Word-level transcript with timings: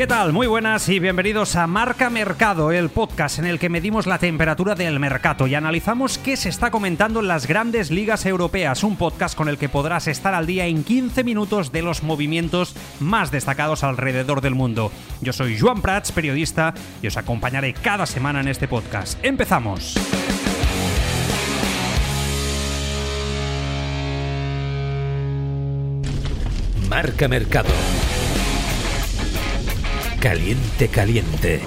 ¿Qué 0.00 0.06
tal? 0.06 0.32
Muy 0.32 0.46
buenas 0.46 0.88
y 0.88 0.98
bienvenidos 0.98 1.56
a 1.56 1.66
Marca 1.66 2.08
Mercado, 2.08 2.72
el 2.72 2.88
podcast 2.88 3.38
en 3.38 3.44
el 3.44 3.58
que 3.58 3.68
medimos 3.68 4.06
la 4.06 4.16
temperatura 4.16 4.74
del 4.74 4.98
mercado 4.98 5.46
y 5.46 5.54
analizamos 5.54 6.16
qué 6.16 6.38
se 6.38 6.48
está 6.48 6.70
comentando 6.70 7.20
en 7.20 7.28
las 7.28 7.46
grandes 7.46 7.90
ligas 7.90 8.24
europeas, 8.24 8.82
un 8.82 8.96
podcast 8.96 9.36
con 9.36 9.50
el 9.50 9.58
que 9.58 9.68
podrás 9.68 10.08
estar 10.08 10.32
al 10.32 10.46
día 10.46 10.64
en 10.64 10.84
15 10.84 11.22
minutos 11.22 11.70
de 11.70 11.82
los 11.82 12.02
movimientos 12.02 12.74
más 12.98 13.30
destacados 13.30 13.84
alrededor 13.84 14.40
del 14.40 14.54
mundo. 14.54 14.90
Yo 15.20 15.34
soy 15.34 15.58
Joan 15.58 15.82
Prats, 15.82 16.12
periodista, 16.12 16.72
y 17.02 17.06
os 17.06 17.18
acompañaré 17.18 17.74
cada 17.74 18.06
semana 18.06 18.40
en 18.40 18.48
este 18.48 18.68
podcast. 18.68 19.22
¡Empezamos! 19.22 19.98
Marca 26.88 27.28
Mercado. 27.28 27.68
Caliente, 30.20 30.88
caliente. 30.88 31.62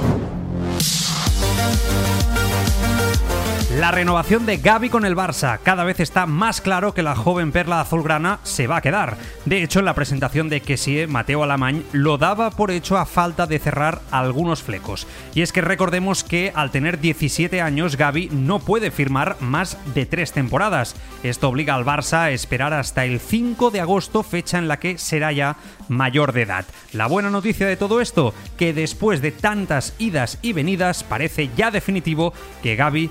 La 3.79 3.89
renovación 3.89 4.45
de 4.45 4.57
Gaby 4.57 4.89
con 4.89 5.03
el 5.03 5.15
Barça 5.15 5.57
cada 5.63 5.83
vez 5.83 5.99
está 5.99 6.27
más 6.27 6.61
claro 6.61 6.93
que 6.93 7.01
la 7.01 7.15
joven 7.15 7.51
perla 7.51 7.81
azulgrana 7.81 8.39
se 8.43 8.67
va 8.67 8.77
a 8.77 8.81
quedar. 8.81 9.17
De 9.45 9.63
hecho, 9.63 9.79
en 9.79 9.85
la 9.85 9.95
presentación 9.95 10.47
de 10.47 10.61
Kessie, 10.61 11.07
Mateo 11.07 11.41
Alamany 11.41 11.83
lo 11.91 12.19
daba 12.19 12.51
por 12.51 12.69
hecho 12.69 12.99
a 12.99 13.07
falta 13.07 13.47
de 13.47 13.57
cerrar 13.57 14.01
algunos 14.11 14.61
flecos. 14.61 15.07
Y 15.33 15.41
es 15.41 15.51
que 15.51 15.61
recordemos 15.61 16.23
que 16.23 16.51
al 16.53 16.69
tener 16.69 16.99
17 16.99 17.61
años, 17.61 17.97
Gaby 17.97 18.29
no 18.31 18.59
puede 18.59 18.91
firmar 18.91 19.37
más 19.39 19.79
de 19.95 20.05
tres 20.05 20.33
temporadas. 20.33 20.95
Esto 21.23 21.49
obliga 21.49 21.73
al 21.73 21.83
Barça 21.83 22.25
a 22.25 22.31
esperar 22.31 22.73
hasta 22.73 23.05
el 23.05 23.19
5 23.19 23.71
de 23.71 23.81
agosto, 23.81 24.21
fecha 24.21 24.59
en 24.59 24.67
la 24.67 24.77
que 24.77 24.99
será 24.99 25.31
ya 25.31 25.55
mayor 25.87 26.31
de 26.33 26.43
edad. 26.43 26.65
La 26.91 27.07
buena 27.07 27.31
noticia 27.31 27.65
de 27.65 27.77
todo 27.77 28.01
esto, 28.01 28.35
que 28.55 28.71
después 28.71 29.19
de 29.23 29.31
tantas 29.31 29.95
idas 29.97 30.37
y 30.43 30.53
venidas, 30.53 31.03
parece 31.03 31.49
ya 31.57 31.71
definitivo 31.71 32.33
que 32.61 32.75
Gaby 32.75 33.09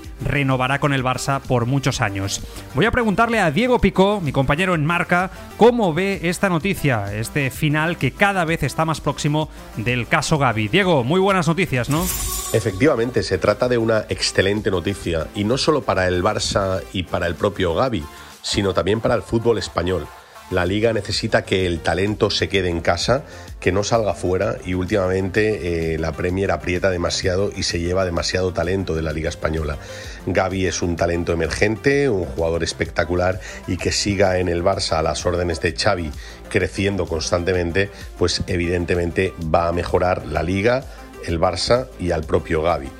renovará 0.53 0.79
con 0.79 0.93
el 0.93 1.03
Barça 1.03 1.41
por 1.41 1.65
muchos 1.65 1.99
años. 1.99 2.41
Voy 2.75 2.85
a 2.85 2.91
preguntarle 2.91 3.39
a 3.39 3.49
Diego 3.49 3.79
Picó, 3.79 4.21
mi 4.21 4.31
compañero 4.31 4.75
en 4.75 4.85
marca, 4.85 5.31
cómo 5.57 5.95
ve 5.95 6.19
esta 6.23 6.47
noticia, 6.47 7.11
este 7.15 7.49
final 7.49 7.97
que 7.97 8.11
cada 8.11 8.45
vez 8.45 8.61
está 8.61 8.85
más 8.85 9.01
próximo 9.01 9.49
del 9.77 10.07
caso 10.07 10.37
Gaby. 10.37 10.67
Diego, 10.67 11.03
muy 11.03 11.19
buenas 11.19 11.47
noticias, 11.47 11.89
¿no? 11.89 12.03
Efectivamente, 12.53 13.23
se 13.23 13.39
trata 13.39 13.67
de 13.67 13.79
una 13.79 14.05
excelente 14.09 14.69
noticia, 14.69 15.27
y 15.33 15.43
no 15.43 15.57
solo 15.57 15.81
para 15.81 16.07
el 16.07 16.21
Barça 16.21 16.83
y 16.93 17.01
para 17.01 17.25
el 17.25 17.33
propio 17.33 17.73
Gaby, 17.73 18.03
sino 18.43 18.75
también 18.75 19.01
para 19.01 19.15
el 19.15 19.23
fútbol 19.23 19.57
español. 19.57 20.05
La 20.53 20.67
liga 20.67 20.93
necesita 20.93 21.45
que 21.45 21.65
el 21.65 21.79
talento 21.79 22.29
se 22.29 22.47
quede 22.47 22.69
en 22.69 22.81
casa, 22.81 23.23
que 23.59 23.71
no 23.71 23.83
salga 23.83 24.13
fuera 24.13 24.57
y 24.63 24.75
últimamente 24.75 25.93
eh, 25.95 25.97
la 25.97 26.11
Premier 26.11 26.51
aprieta 26.51 26.91
demasiado 26.91 27.51
y 27.55 27.63
se 27.63 27.79
lleva 27.79 28.05
demasiado 28.05 28.53
talento 28.53 28.93
de 28.93 29.01
la 29.01 29.13
liga 29.13 29.29
española. 29.29 29.79
Gaby 30.27 30.67
es 30.67 30.83
un 30.83 30.95
talento 30.95 31.33
emergente, 31.33 32.07
un 32.07 32.25
jugador 32.25 32.63
espectacular 32.63 33.39
y 33.67 33.77
que 33.77 33.91
siga 33.91 34.37
en 34.37 34.47
el 34.47 34.63
Barça 34.63 34.97
a 34.97 35.01
las 35.01 35.25
órdenes 35.25 35.59
de 35.59 35.73
Xavi 35.75 36.11
creciendo 36.49 37.07
constantemente, 37.07 37.89
pues 38.19 38.43
evidentemente 38.45 39.33
va 39.43 39.69
a 39.69 39.71
mejorar 39.71 40.27
la 40.27 40.43
liga, 40.43 40.85
el 41.25 41.39
Barça 41.39 41.87
y 41.99 42.11
al 42.11 42.25
propio 42.25 42.61
Gaby. 42.61 42.91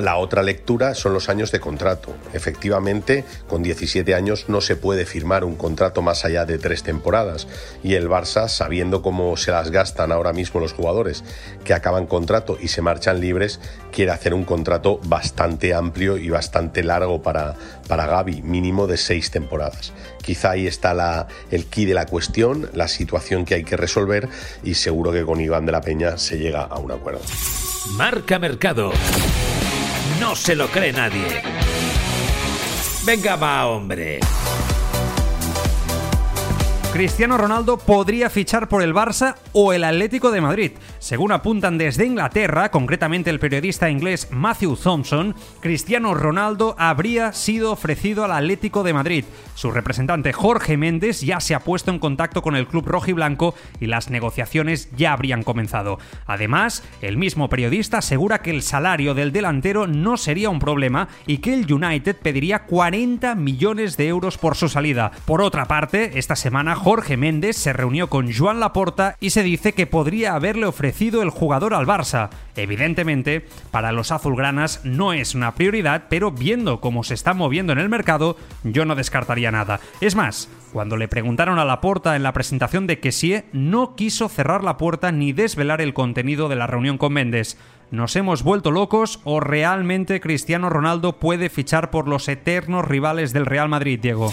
La 0.00 0.16
otra 0.16 0.42
lectura 0.42 0.94
son 0.94 1.12
los 1.12 1.28
años 1.28 1.52
de 1.52 1.60
contrato. 1.60 2.14
Efectivamente, 2.32 3.24
con 3.48 3.62
17 3.62 4.14
años 4.14 4.46
no 4.48 4.60
se 4.60 4.76
puede 4.76 5.06
firmar 5.06 5.44
un 5.44 5.54
contrato 5.54 6.02
más 6.02 6.24
allá 6.24 6.44
de 6.44 6.58
tres 6.58 6.82
temporadas 6.82 7.46
y 7.82 7.94
el 7.94 8.08
Barça, 8.08 8.48
sabiendo 8.48 9.02
cómo 9.02 9.36
se 9.36 9.52
las 9.52 9.70
gastan 9.70 10.10
ahora 10.10 10.32
mismo 10.32 10.60
los 10.60 10.72
jugadores 10.72 11.22
que 11.64 11.74
acaban 11.74 12.06
contrato 12.06 12.58
y 12.60 12.68
se 12.68 12.82
marchan 12.82 13.20
libres, 13.20 13.60
quiere 13.92 14.10
hacer 14.10 14.34
un 14.34 14.44
contrato 14.44 15.00
bastante 15.04 15.74
amplio 15.74 16.18
y 16.18 16.28
bastante 16.28 16.82
largo 16.82 17.22
para, 17.22 17.54
para 17.88 18.06
Gaby, 18.06 18.42
mínimo 18.42 18.86
de 18.86 18.96
seis 18.96 19.30
temporadas. 19.30 19.92
Quizá 20.22 20.52
ahí 20.52 20.66
está 20.66 21.28
el 21.50 21.66
key 21.66 21.84
de 21.84 21.94
la 21.94 22.06
cuestión, 22.06 22.70
la 22.74 22.88
situación 22.88 23.44
que 23.44 23.54
hay 23.54 23.64
que 23.64 23.76
resolver 23.76 24.28
y 24.62 24.74
seguro 24.74 25.12
que 25.12 25.24
con 25.24 25.40
Iván 25.40 25.66
de 25.66 25.72
la 25.72 25.80
Peña 25.80 26.18
se 26.18 26.38
llega 26.38 26.62
a 26.62 26.78
un 26.78 26.92
acuerdo. 26.92 27.20
Marca 27.96 28.38
Mercado. 28.38 28.92
No 30.20 30.34
se 30.36 30.54
lo 30.54 30.68
cree 30.68 30.92
nadie. 30.92 31.42
Venga, 33.04 33.36
va, 33.36 33.66
hombre. 33.66 34.20
Cristiano 36.94 37.36
Ronaldo 37.36 37.76
podría 37.76 38.30
fichar 38.30 38.68
por 38.68 38.80
el 38.80 38.94
Barça 38.94 39.34
o 39.52 39.72
el 39.72 39.82
Atlético 39.82 40.30
de 40.30 40.40
Madrid. 40.40 40.70
Según 41.00 41.32
apuntan 41.32 41.76
desde 41.76 42.06
Inglaterra, 42.06 42.70
concretamente 42.70 43.30
el 43.30 43.40
periodista 43.40 43.90
inglés 43.90 44.28
Matthew 44.30 44.76
Thompson, 44.76 45.34
Cristiano 45.58 46.14
Ronaldo 46.14 46.76
habría 46.78 47.32
sido 47.32 47.72
ofrecido 47.72 48.24
al 48.24 48.30
Atlético 48.30 48.84
de 48.84 48.92
Madrid. 48.92 49.24
Su 49.56 49.72
representante 49.72 50.32
Jorge 50.32 50.76
Méndez 50.76 51.20
ya 51.22 51.40
se 51.40 51.56
ha 51.56 51.64
puesto 51.64 51.90
en 51.90 51.98
contacto 51.98 52.42
con 52.42 52.54
el 52.54 52.68
club 52.68 52.86
rojiblanco 52.86 53.56
y 53.80 53.86
las 53.86 54.08
negociaciones 54.08 54.88
ya 54.96 55.12
habrían 55.12 55.42
comenzado. 55.42 55.98
Además, 56.26 56.84
el 57.02 57.16
mismo 57.16 57.48
periodista 57.48 57.98
asegura 57.98 58.40
que 58.40 58.52
el 58.52 58.62
salario 58.62 59.14
del 59.14 59.32
delantero 59.32 59.88
no 59.88 60.16
sería 60.16 60.48
un 60.48 60.60
problema 60.60 61.08
y 61.26 61.38
que 61.38 61.54
el 61.54 61.72
United 61.72 62.14
pediría 62.22 62.66
40 62.66 63.34
millones 63.34 63.96
de 63.96 64.06
euros 64.06 64.38
por 64.38 64.54
su 64.54 64.68
salida. 64.68 65.10
Por 65.24 65.42
otra 65.42 65.64
parte, 65.64 66.20
esta 66.20 66.36
semana 66.36 66.76
Jorge 66.84 67.16
Méndez 67.16 67.56
se 67.56 67.72
reunió 67.72 68.10
con 68.10 68.30
Joan 68.30 68.60
Laporta 68.60 69.16
y 69.18 69.30
se 69.30 69.42
dice 69.42 69.72
que 69.72 69.86
podría 69.86 70.34
haberle 70.34 70.66
ofrecido 70.66 71.22
el 71.22 71.30
jugador 71.30 71.72
al 71.72 71.86
Barça. 71.86 72.28
Evidentemente, 72.56 73.46
para 73.70 73.90
los 73.90 74.12
azulgranas 74.12 74.82
no 74.84 75.14
es 75.14 75.34
una 75.34 75.54
prioridad, 75.54 76.08
pero 76.10 76.30
viendo 76.30 76.82
cómo 76.82 77.02
se 77.02 77.14
está 77.14 77.32
moviendo 77.32 77.72
en 77.72 77.78
el 77.78 77.88
mercado, 77.88 78.36
yo 78.64 78.84
no 78.84 78.96
descartaría 78.96 79.50
nada. 79.50 79.80
Es 80.02 80.14
más, 80.14 80.50
cuando 80.74 80.98
le 80.98 81.08
preguntaron 81.08 81.58
a 81.58 81.64
Laporta 81.64 82.16
en 82.16 82.22
la 82.22 82.34
presentación 82.34 82.86
de 82.86 83.00
Kessie, 83.00 83.46
no 83.54 83.96
quiso 83.96 84.28
cerrar 84.28 84.62
la 84.62 84.76
puerta 84.76 85.10
ni 85.10 85.32
desvelar 85.32 85.80
el 85.80 85.94
contenido 85.94 86.50
de 86.50 86.56
la 86.56 86.66
reunión 86.66 86.98
con 86.98 87.14
Méndez. 87.14 87.56
¿Nos 87.92 88.14
hemos 88.14 88.42
vuelto 88.42 88.70
locos 88.70 89.20
o 89.24 89.40
realmente 89.40 90.20
Cristiano 90.20 90.68
Ronaldo 90.68 91.18
puede 91.18 91.48
fichar 91.48 91.90
por 91.90 92.08
los 92.08 92.28
eternos 92.28 92.86
rivales 92.86 93.32
del 93.32 93.46
Real 93.46 93.70
Madrid, 93.70 93.98
Diego? 94.02 94.30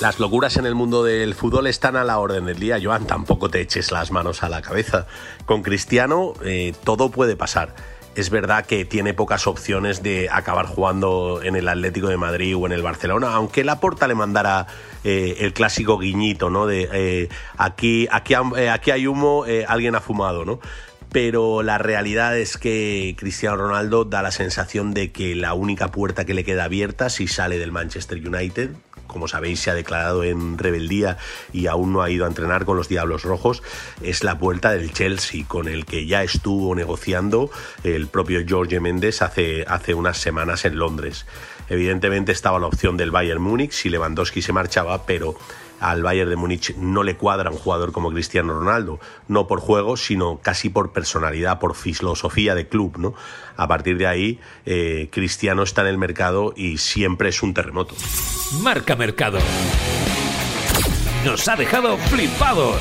Las 0.00 0.18
locuras 0.18 0.56
en 0.56 0.66
el 0.66 0.74
mundo 0.74 1.04
del 1.04 1.34
fútbol 1.34 1.68
están 1.68 1.96
a 1.96 2.04
la 2.04 2.18
orden 2.18 2.46
del 2.46 2.58
día, 2.58 2.78
Joan. 2.82 3.06
Tampoco 3.06 3.48
te 3.48 3.60
eches 3.60 3.92
las 3.92 4.10
manos 4.10 4.42
a 4.42 4.48
la 4.48 4.60
cabeza. 4.60 5.06
Con 5.46 5.62
Cristiano 5.62 6.34
eh, 6.44 6.74
todo 6.84 7.10
puede 7.10 7.36
pasar. 7.36 7.74
Es 8.16 8.28
verdad 8.28 8.66
que 8.66 8.84
tiene 8.84 9.14
pocas 9.14 9.46
opciones 9.46 10.02
de 10.02 10.28
acabar 10.30 10.66
jugando 10.66 11.40
en 11.42 11.56
el 11.56 11.68
Atlético 11.68 12.08
de 12.08 12.16
Madrid 12.16 12.56
o 12.56 12.66
en 12.66 12.72
el 12.72 12.82
Barcelona, 12.82 13.34
aunque 13.34 13.64
la 13.64 13.80
porta 13.80 14.06
le 14.06 14.14
mandara 14.14 14.66
eh, 15.04 15.36
el 15.40 15.52
clásico 15.52 15.96
guiñito, 15.96 16.50
¿no? 16.50 16.66
De 16.66 16.88
eh, 16.92 17.28
aquí, 17.56 18.06
aquí, 18.10 18.34
aquí 18.34 18.90
hay 18.90 19.06
humo, 19.06 19.44
alguien 19.66 19.94
ha 19.94 20.00
fumado, 20.00 20.44
¿no? 20.44 20.60
pero 21.10 21.62
la 21.62 21.78
realidad 21.78 22.36
es 22.36 22.56
que 22.56 23.14
Cristiano 23.16 23.56
Ronaldo 23.56 24.04
da 24.04 24.20
la 24.20 24.32
sensación 24.32 24.92
de 24.94 25.12
que 25.12 25.36
la 25.36 25.54
única 25.54 25.92
puerta 25.92 26.24
que 26.24 26.34
le 26.34 26.42
queda 26.42 26.64
abierta 26.64 27.08
si 27.08 27.28
sale 27.28 27.56
del 27.56 27.70
Manchester 27.70 28.18
United, 28.18 28.70
como 29.14 29.28
sabéis, 29.28 29.60
se 29.60 29.70
ha 29.70 29.74
declarado 29.74 30.24
en 30.24 30.58
rebeldía 30.58 31.18
y 31.52 31.68
aún 31.68 31.92
no 31.92 32.02
ha 32.02 32.10
ido 32.10 32.24
a 32.24 32.28
entrenar 32.28 32.64
con 32.64 32.76
los 32.76 32.88
Diablos 32.88 33.22
Rojos, 33.22 33.62
es 34.02 34.24
la 34.24 34.40
puerta 34.40 34.72
del 34.72 34.92
Chelsea, 34.92 35.44
con 35.46 35.68
el 35.68 35.86
que 35.86 36.04
ya 36.04 36.24
estuvo 36.24 36.74
negociando 36.74 37.48
el 37.84 38.08
propio 38.08 38.40
Jorge 38.46 38.80
Méndez 38.80 39.22
hace, 39.22 39.64
hace 39.68 39.94
unas 39.94 40.18
semanas 40.18 40.64
en 40.64 40.78
Londres. 40.78 41.26
Evidentemente 41.68 42.32
estaba 42.32 42.58
la 42.58 42.66
opción 42.66 42.96
del 42.96 43.12
Bayern 43.12 43.40
Múnich 43.40 43.70
si 43.70 43.88
Lewandowski 43.88 44.42
se 44.42 44.52
marchaba, 44.52 45.06
pero 45.06 45.36
al 45.90 46.02
Bayern 46.02 46.30
de 46.30 46.36
Múnich 46.36 46.74
no 46.76 47.02
le 47.02 47.16
cuadra 47.16 47.50
un 47.50 47.58
jugador 47.58 47.92
como 47.92 48.10
Cristiano 48.10 48.54
Ronaldo, 48.54 48.98
no 49.28 49.46
por 49.46 49.60
juego, 49.60 49.96
sino 49.96 50.40
casi 50.42 50.70
por 50.70 50.92
personalidad, 50.92 51.58
por 51.58 51.74
filosofía 51.74 52.54
de 52.54 52.68
club, 52.68 52.96
¿no? 52.98 53.14
A 53.56 53.68
partir 53.68 53.98
de 53.98 54.06
ahí, 54.06 54.40
eh, 54.64 55.08
Cristiano 55.12 55.62
está 55.62 55.82
en 55.82 55.88
el 55.88 55.98
mercado 55.98 56.54
y 56.56 56.78
siempre 56.78 57.28
es 57.28 57.42
un 57.42 57.52
terremoto. 57.52 57.94
Marca 58.62 58.96
Mercado. 58.96 59.38
Nos 61.24 61.46
ha 61.48 61.56
dejado 61.56 61.96
flipados. 61.98 62.80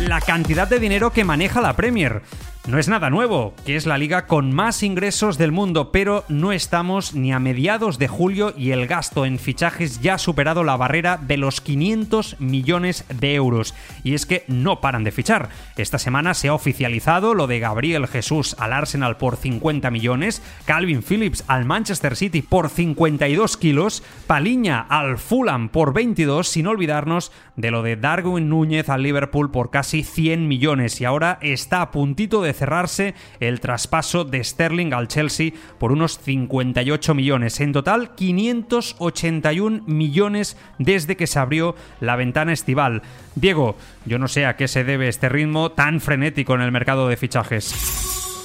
La 0.00 0.20
cantidad 0.20 0.68
de 0.68 0.80
dinero 0.80 1.12
que 1.12 1.24
maneja 1.24 1.60
la 1.60 1.74
Premier. 1.76 2.22
No 2.66 2.78
es 2.78 2.88
nada 2.88 3.10
nuevo, 3.10 3.52
que 3.66 3.76
es 3.76 3.84
la 3.84 3.98
liga 3.98 4.26
con 4.26 4.50
más 4.50 4.82
ingresos 4.82 5.36
del 5.36 5.52
mundo, 5.52 5.92
pero 5.92 6.24
no 6.30 6.50
estamos 6.50 7.12
ni 7.14 7.30
a 7.30 7.38
mediados 7.38 7.98
de 7.98 8.08
julio 8.08 8.54
y 8.56 8.70
el 8.70 8.86
gasto 8.86 9.26
en 9.26 9.38
fichajes 9.38 10.00
ya 10.00 10.14
ha 10.14 10.18
superado 10.18 10.64
la 10.64 10.74
barrera 10.74 11.18
de 11.18 11.36
los 11.36 11.60
500 11.60 12.40
millones 12.40 13.04
de 13.10 13.34
euros. 13.34 13.74
Y 14.02 14.14
es 14.14 14.24
que 14.24 14.44
no 14.48 14.80
paran 14.80 15.04
de 15.04 15.12
fichar. 15.12 15.50
Esta 15.76 15.98
semana 15.98 16.32
se 16.32 16.48
ha 16.48 16.54
oficializado 16.54 17.34
lo 17.34 17.46
de 17.46 17.60
Gabriel 17.60 18.06
Jesús 18.06 18.56
al 18.58 18.72
Arsenal 18.72 19.18
por 19.18 19.36
50 19.36 19.90
millones, 19.90 20.40
Calvin 20.64 21.02
Phillips 21.02 21.44
al 21.46 21.66
Manchester 21.66 22.16
City 22.16 22.40
por 22.40 22.70
52 22.70 23.58
kilos, 23.58 24.02
Paliña 24.26 24.80
al 24.88 25.18
Fulham 25.18 25.68
por 25.68 25.92
22, 25.92 26.48
sin 26.48 26.66
olvidarnos 26.66 27.30
de 27.56 27.70
lo 27.70 27.82
de 27.82 27.96
Darwin 27.96 28.48
Núñez 28.48 28.88
al 28.88 29.02
Liverpool 29.02 29.50
por 29.50 29.70
casi 29.70 30.02
100 30.02 30.48
millones 30.48 31.02
y 31.02 31.04
ahora 31.04 31.38
está 31.42 31.82
a 31.82 31.90
puntito 31.90 32.40
de 32.40 32.53
cerrarse 32.54 33.14
el 33.40 33.60
traspaso 33.60 34.24
de 34.24 34.42
Sterling 34.42 34.92
al 34.94 35.08
Chelsea 35.08 35.52
por 35.78 35.92
unos 35.92 36.18
58 36.18 37.14
millones. 37.14 37.60
En 37.60 37.72
total, 37.72 38.14
581 38.14 39.82
millones 39.86 40.56
desde 40.78 41.16
que 41.16 41.26
se 41.26 41.38
abrió 41.38 41.74
la 42.00 42.16
ventana 42.16 42.52
estival. 42.52 43.02
Diego, 43.34 43.76
yo 44.06 44.18
no 44.18 44.28
sé 44.28 44.46
a 44.46 44.56
qué 44.56 44.68
se 44.68 44.84
debe 44.84 45.08
este 45.08 45.28
ritmo 45.28 45.72
tan 45.72 46.00
frenético 46.00 46.54
en 46.54 46.62
el 46.62 46.72
mercado 46.72 47.08
de 47.08 47.16
fichajes. 47.16 47.74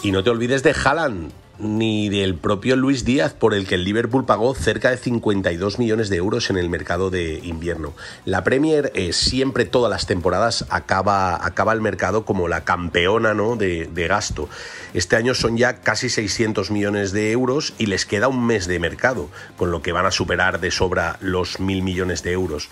Y 0.04 0.12
no 0.12 0.24
te 0.24 0.30
olvides 0.30 0.64
de 0.64 0.74
Haaland 0.74 1.32
ni 1.60 2.10
del 2.10 2.36
propio 2.36 2.76
Luis 2.76 3.06
Díaz, 3.06 3.34
por 3.34 3.54
el 3.54 3.68
que 3.68 3.76
el 3.76 3.84
Liverpool 3.84 4.26
pagó 4.26 4.56
cerca 4.56 4.90
de 4.90 4.98
52 4.98 5.80
millones 5.80 6.10
de 6.10 6.18
euros 6.18 6.50
en 6.50 6.58
el 6.58 6.70
mercado 6.70 7.10
de 7.10 7.40
invierno. 7.44 7.94
La 8.26 8.44
Premier 8.44 8.92
eh, 8.96 9.14
siempre, 9.14 9.66
todas 9.66 9.92
las 9.92 10.08
temporadas, 10.08 10.66
acaba, 10.70 11.46
acaba 11.46 11.74
el 11.74 11.82
mercado 11.82 12.26
como 12.26 12.48
la 12.48 12.64
campeona 12.64 13.34
¿no? 13.34 13.56
de, 13.56 13.90
gasto. 14.08 14.50
Este 14.94 15.18
año 15.18 15.34
son 15.34 15.58
ya 15.58 15.82
casi 15.82 16.10
600 16.10 16.72
millones 16.72 17.12
de 17.12 17.32
euros 17.32 17.74
y 17.78 17.88
les 17.88 18.06
queda 18.06 18.28
un 18.28 18.46
mes 18.46 18.66
de 18.66 18.80
mercado, 18.80 19.30
con 19.58 19.72
lo 19.72 19.82
que 19.82 19.92
van 19.92 20.06
a 20.06 20.12
superar 20.12 20.60
de 20.60 20.72
sobra 20.72 21.18
los 21.22 21.60
mil 21.60 21.84
millones 21.84 22.24
de 22.24 22.32
euros. 22.32 22.70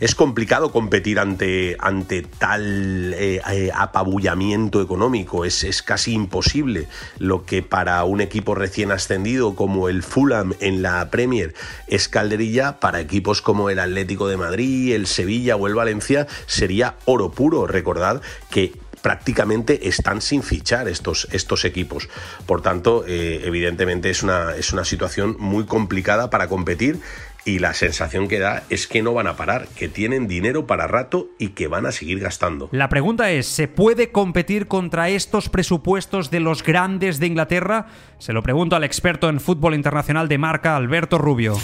Es 0.00 0.14
complicado 0.14 0.70
competir 0.70 1.18
ante, 1.18 1.76
ante 1.80 2.22
tal 2.22 3.12
eh, 3.14 3.42
eh, 3.50 3.70
apabullamiento 3.74 4.80
económico, 4.80 5.44
es, 5.44 5.64
es 5.64 5.82
casi 5.82 6.12
imposible 6.12 6.86
lo 7.18 7.44
que 7.44 7.62
para 7.62 8.02
un 8.04 8.20
equipo 8.28 8.54
recién 8.54 8.92
ascendido 8.92 9.54
como 9.54 9.88
el 9.88 10.02
Fulham 10.02 10.54
en 10.60 10.82
la 10.82 11.10
Premier 11.10 11.54
es 11.86 12.08
calderilla, 12.08 12.78
para 12.78 13.00
equipos 13.00 13.42
como 13.42 13.70
el 13.70 13.78
Atlético 13.78 14.28
de 14.28 14.36
Madrid, 14.36 14.94
el 14.94 15.06
Sevilla 15.06 15.56
o 15.56 15.66
el 15.66 15.74
Valencia 15.74 16.26
sería 16.46 16.96
oro 17.06 17.30
puro. 17.30 17.66
Recordad 17.66 18.22
que 18.50 18.72
prácticamente 19.02 19.88
están 19.88 20.20
sin 20.20 20.42
fichar 20.42 20.88
estos, 20.88 21.28
estos 21.32 21.64
equipos. 21.64 22.08
Por 22.46 22.62
tanto, 22.62 23.04
eh, 23.06 23.42
evidentemente 23.44 24.10
es 24.10 24.22
una, 24.22 24.54
es 24.56 24.72
una 24.72 24.84
situación 24.84 25.36
muy 25.38 25.64
complicada 25.64 26.30
para 26.30 26.48
competir 26.48 27.00
y 27.48 27.60
la 27.60 27.72
sensación 27.72 28.28
que 28.28 28.38
da 28.38 28.64
es 28.68 28.86
que 28.86 29.02
no 29.02 29.14
van 29.14 29.26
a 29.26 29.36
parar, 29.36 29.68
que 29.68 29.88
tienen 29.88 30.28
dinero 30.28 30.66
para 30.66 30.86
rato 30.86 31.30
y 31.38 31.48
que 31.50 31.66
van 31.66 31.86
a 31.86 31.92
seguir 31.92 32.20
gastando. 32.20 32.68
La 32.72 32.90
pregunta 32.90 33.30
es, 33.30 33.46
¿se 33.46 33.68
puede 33.68 34.10
competir 34.12 34.66
contra 34.66 35.08
estos 35.08 35.48
presupuestos 35.48 36.30
de 36.30 36.40
los 36.40 36.62
grandes 36.62 37.18
de 37.18 37.26
Inglaterra? 37.26 37.86
Se 38.18 38.34
lo 38.34 38.42
pregunto 38.42 38.76
al 38.76 38.84
experto 38.84 39.30
en 39.30 39.40
fútbol 39.40 39.74
internacional 39.74 40.28
de 40.28 40.36
marca, 40.36 40.76
Alberto 40.76 41.16
Rubio. 41.16 41.56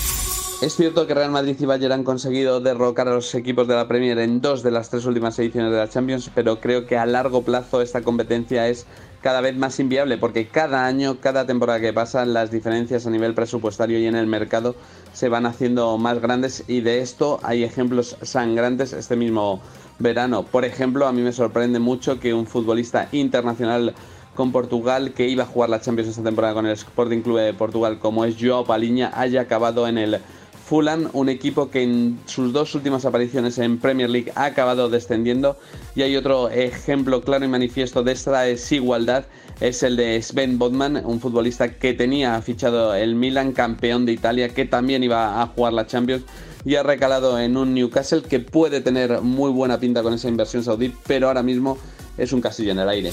Es 0.61 0.77
cierto 0.77 1.07
que 1.07 1.15
Real 1.15 1.31
Madrid 1.31 1.57
y 1.59 1.67
Bayern 1.67 1.93
han 1.93 2.05
conseguido 2.05 2.61
derrocar 2.61 3.09
a 3.09 3.15
los 3.15 3.35
equipos 3.35 3.67
de 3.67 3.75
la 3.75 3.89
Premier 3.89 4.19
en 4.19 4.41
dos 4.41 4.63
de 4.63 4.71
las 4.71 4.89
tres 4.89 5.05
últimas 5.05 5.39
ediciones 5.39 5.73
de 5.73 5.77
la 5.77 5.91
Champions, 5.91 6.31
pero 6.35 6.61
creo 6.61 6.87
que 6.87 6.97
a 6.97 7.05
largo 7.05 7.43
plazo 7.43 7.83
esta 7.83 8.03
competencia 8.03 8.69
es 8.69 8.87
cada 9.21 9.41
vez 9.41 9.57
más 9.57 9.79
inviable 9.81 10.17
porque 10.17 10.47
cada 10.47 10.87
año, 10.87 11.19
cada 11.21 11.45
temporada 11.45 11.81
que 11.81 11.93
pasa, 11.93 12.25
las 12.25 12.51
diferencias 12.51 13.07
a 13.07 13.11
nivel 13.11 13.35
presupuestario 13.35 13.99
y 13.99 14.07
en 14.07 14.15
el 14.15 14.27
mercado 14.27 14.75
se 15.13 15.29
van 15.29 15.45
haciendo 15.45 15.99
más 15.99 16.21
grandes 16.21 16.65
y 16.69 16.81
de 16.81 17.01
esto 17.01 17.41
hay 17.43 17.65
ejemplos 17.65 18.17
sangrantes 18.23 18.93
este 18.93 19.17
mismo 19.17 19.61
verano. 19.99 20.45
Por 20.45 20.65
ejemplo, 20.65 21.07
a 21.07 21.13
mí 21.13 21.21
me 21.21 21.33
sorprende 21.33 21.79
mucho 21.79 22.21
que 22.21 22.33
un 22.33 22.47
futbolista 22.47 23.09
internacional 23.13 23.95
con 24.35 24.51
Portugal 24.53 25.13
que 25.13 25.29
iba 25.29 25.45
a 25.45 25.47
jugar 25.47 25.71
la 25.71 25.81
Champions 25.81 26.11
esta 26.11 26.23
temporada 26.23 26.55
con 26.55 26.67
el 26.67 26.73
Sporting 26.73 27.21
Club 27.21 27.39
de 27.39 27.55
Portugal 27.55 27.99
como 27.99 28.25
es 28.25 28.37
Joao 28.41 28.65
Paliña 28.65 29.13
haya 29.15 29.43
acabado 29.43 29.87
en 29.87 29.99
el 29.99 30.21
Fulham, 30.67 31.11
un 31.13 31.29
equipo 31.29 31.71
que 31.71 31.83
en 31.83 32.19
sus 32.27 32.53
dos 32.53 32.75
últimas 32.75 33.05
apariciones 33.05 33.59
en 33.59 33.79
Premier 33.79 34.09
League 34.09 34.33
ha 34.35 34.47
acabado 34.47 34.89
descendiendo. 34.89 35.59
Y 35.95 36.03
hay 36.03 36.17
otro 36.17 36.49
ejemplo 36.49 37.23
claro 37.23 37.45
y 37.45 37.49
manifiesto 37.49 38.03
de 38.03 38.13
esta 38.13 38.43
desigualdad, 38.43 39.27
es 39.61 39.83
el 39.83 39.97
de 39.97 40.21
Sven 40.23 40.59
Bodman, 40.59 41.05
un 41.05 41.21
futbolista 41.21 41.75
que 41.75 41.93
tenía 41.93 42.41
fichado 42.43 42.95
el 42.95 43.15
Milan, 43.15 43.53
campeón 43.53 44.07
de 44.07 44.13
Italia, 44.13 44.49
que 44.49 44.65
también 44.65 45.03
iba 45.03 45.43
a 45.43 45.47
jugar 45.49 45.73
la 45.75 45.87
Champions 45.87 46.25
y 46.65 46.77
ha 46.77 46.83
recalado 46.83 47.39
en 47.39 47.57
un 47.57 47.75
Newcastle 47.75 48.23
que 48.23 48.41
puede 48.41 48.81
tener 48.81 49.21
muy 49.21 49.51
buena 49.51 49.79
pinta 49.79 50.03
con 50.03 50.15
esa 50.15 50.29
inversión 50.29 50.65
saudí, 50.65 50.93
pero 51.07 51.29
ahora 51.29 51.43
mismo 51.43 51.79
es 52.17 52.33
un 52.33 52.41
castillo 52.41 52.73
en 52.73 52.79
el 52.79 52.89
aire. 52.89 53.11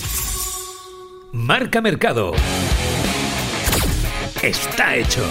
Marca 1.34 1.82
Mercado. 1.82 2.32
Está 4.42 4.96
hecho. 4.96 5.22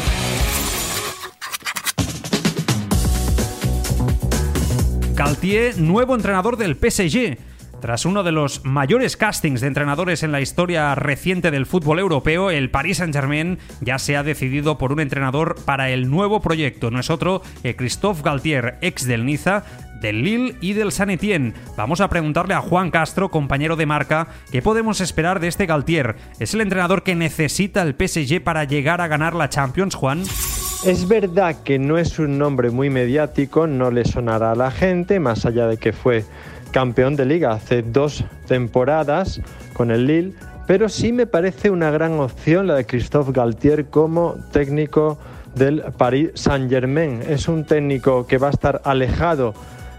Galtier, 5.21 5.77
nuevo 5.77 6.15
entrenador 6.15 6.57
del 6.57 6.77
PSG. 6.77 7.37
Tras 7.83 8.07
uno 8.07 8.23
de 8.23 8.33
los 8.33 8.65
mayores 8.65 9.19
castings 9.19 9.61
de 9.61 9.67
entrenadores 9.67 10.23
en 10.23 10.33
la 10.33 10.41
historia 10.41 10.95
reciente 10.95 11.51
del 11.51 11.67
fútbol 11.67 11.99
europeo, 11.99 12.51
el 12.51 12.71
Paris 12.71 12.97
Saint-Germain 12.97 13.59
ya 13.83 13.99
se 13.99 14.17
ha 14.17 14.23
decidido 14.23 14.79
por 14.79 14.93
un 14.93 15.01
entrenador 15.01 15.57
para 15.67 15.91
el 15.91 16.09
nuevo 16.09 16.41
proyecto. 16.41 16.91
No 16.91 17.01
es 17.01 17.11
otro 17.11 17.43
que 17.63 17.77
Christophe 17.77 18.23
Galtier, 18.23 18.79
ex 18.81 19.07
del 19.07 19.27
Niza, 19.27 19.65
del 20.01 20.23
Lille 20.23 20.57
y 20.63 20.73
del 20.73 20.91
San 20.91 21.11
Etienne. 21.11 21.53
Vamos 21.77 22.01
a 22.01 22.09
preguntarle 22.09 22.55
a 22.55 22.63
Juan 22.63 22.91
Castro, 22.91 23.31
compañero 23.31 23.77
de 23.77 23.85
marca, 23.85 24.29
qué 24.51 24.63
podemos 24.63 25.03
esperar 25.03 25.39
de 25.39 25.49
este 25.49 25.67
Galtier. 25.67 26.17
¿Es 26.39 26.55
el 26.55 26.63
entrenador 26.63 27.03
que 27.03 27.15
necesita 27.15 27.83
el 27.83 27.95
PSG 27.95 28.43
para 28.43 28.65
llegar 28.65 29.03
a 29.03 29.09
ganar 29.09 29.35
la 29.35 29.51
Champions, 29.51 29.95
Juan? 29.95 30.23
Es 30.85 31.06
verdad 31.06 31.56
que 31.62 31.79
no 31.79 31.99
es 31.99 32.19
un 32.19 32.38
nombre 32.38 32.71
muy 32.71 32.88
mediático, 32.88 33.67
no 33.67 33.91
le 33.91 34.06
sonará 34.06 34.53
a 34.53 34.55
la 34.55 34.71
gente, 34.71 35.21
más 35.21 35.44
allá 35.44 35.67
de 35.67 35.77
que 35.77 35.93
fue 35.93 36.25
campeón 36.71 37.17
de 37.17 37.27
liga 37.27 37.53
hace 37.53 37.82
dos 37.82 38.25
temporadas 38.47 39.43
con 39.75 39.91
el 39.91 40.06
Lille, 40.06 40.32
pero 40.67 40.88
sí 40.88 41.12
me 41.12 41.27
parece 41.27 41.69
una 41.69 41.91
gran 41.91 42.19
opción 42.19 42.67
la 42.67 42.77
de 42.77 42.87
Christophe 42.87 43.33
Galtier 43.33 43.90
como 43.90 44.37
técnico 44.52 45.19
del 45.55 45.83
Paris 45.99 46.31
Saint-Germain. 46.35 47.25
Es 47.28 47.47
un 47.47 47.66
técnico 47.66 48.26
que 48.26 48.38
va 48.38 48.47
a 48.47 48.52
estar 48.52 48.81
alejado 48.85 49.52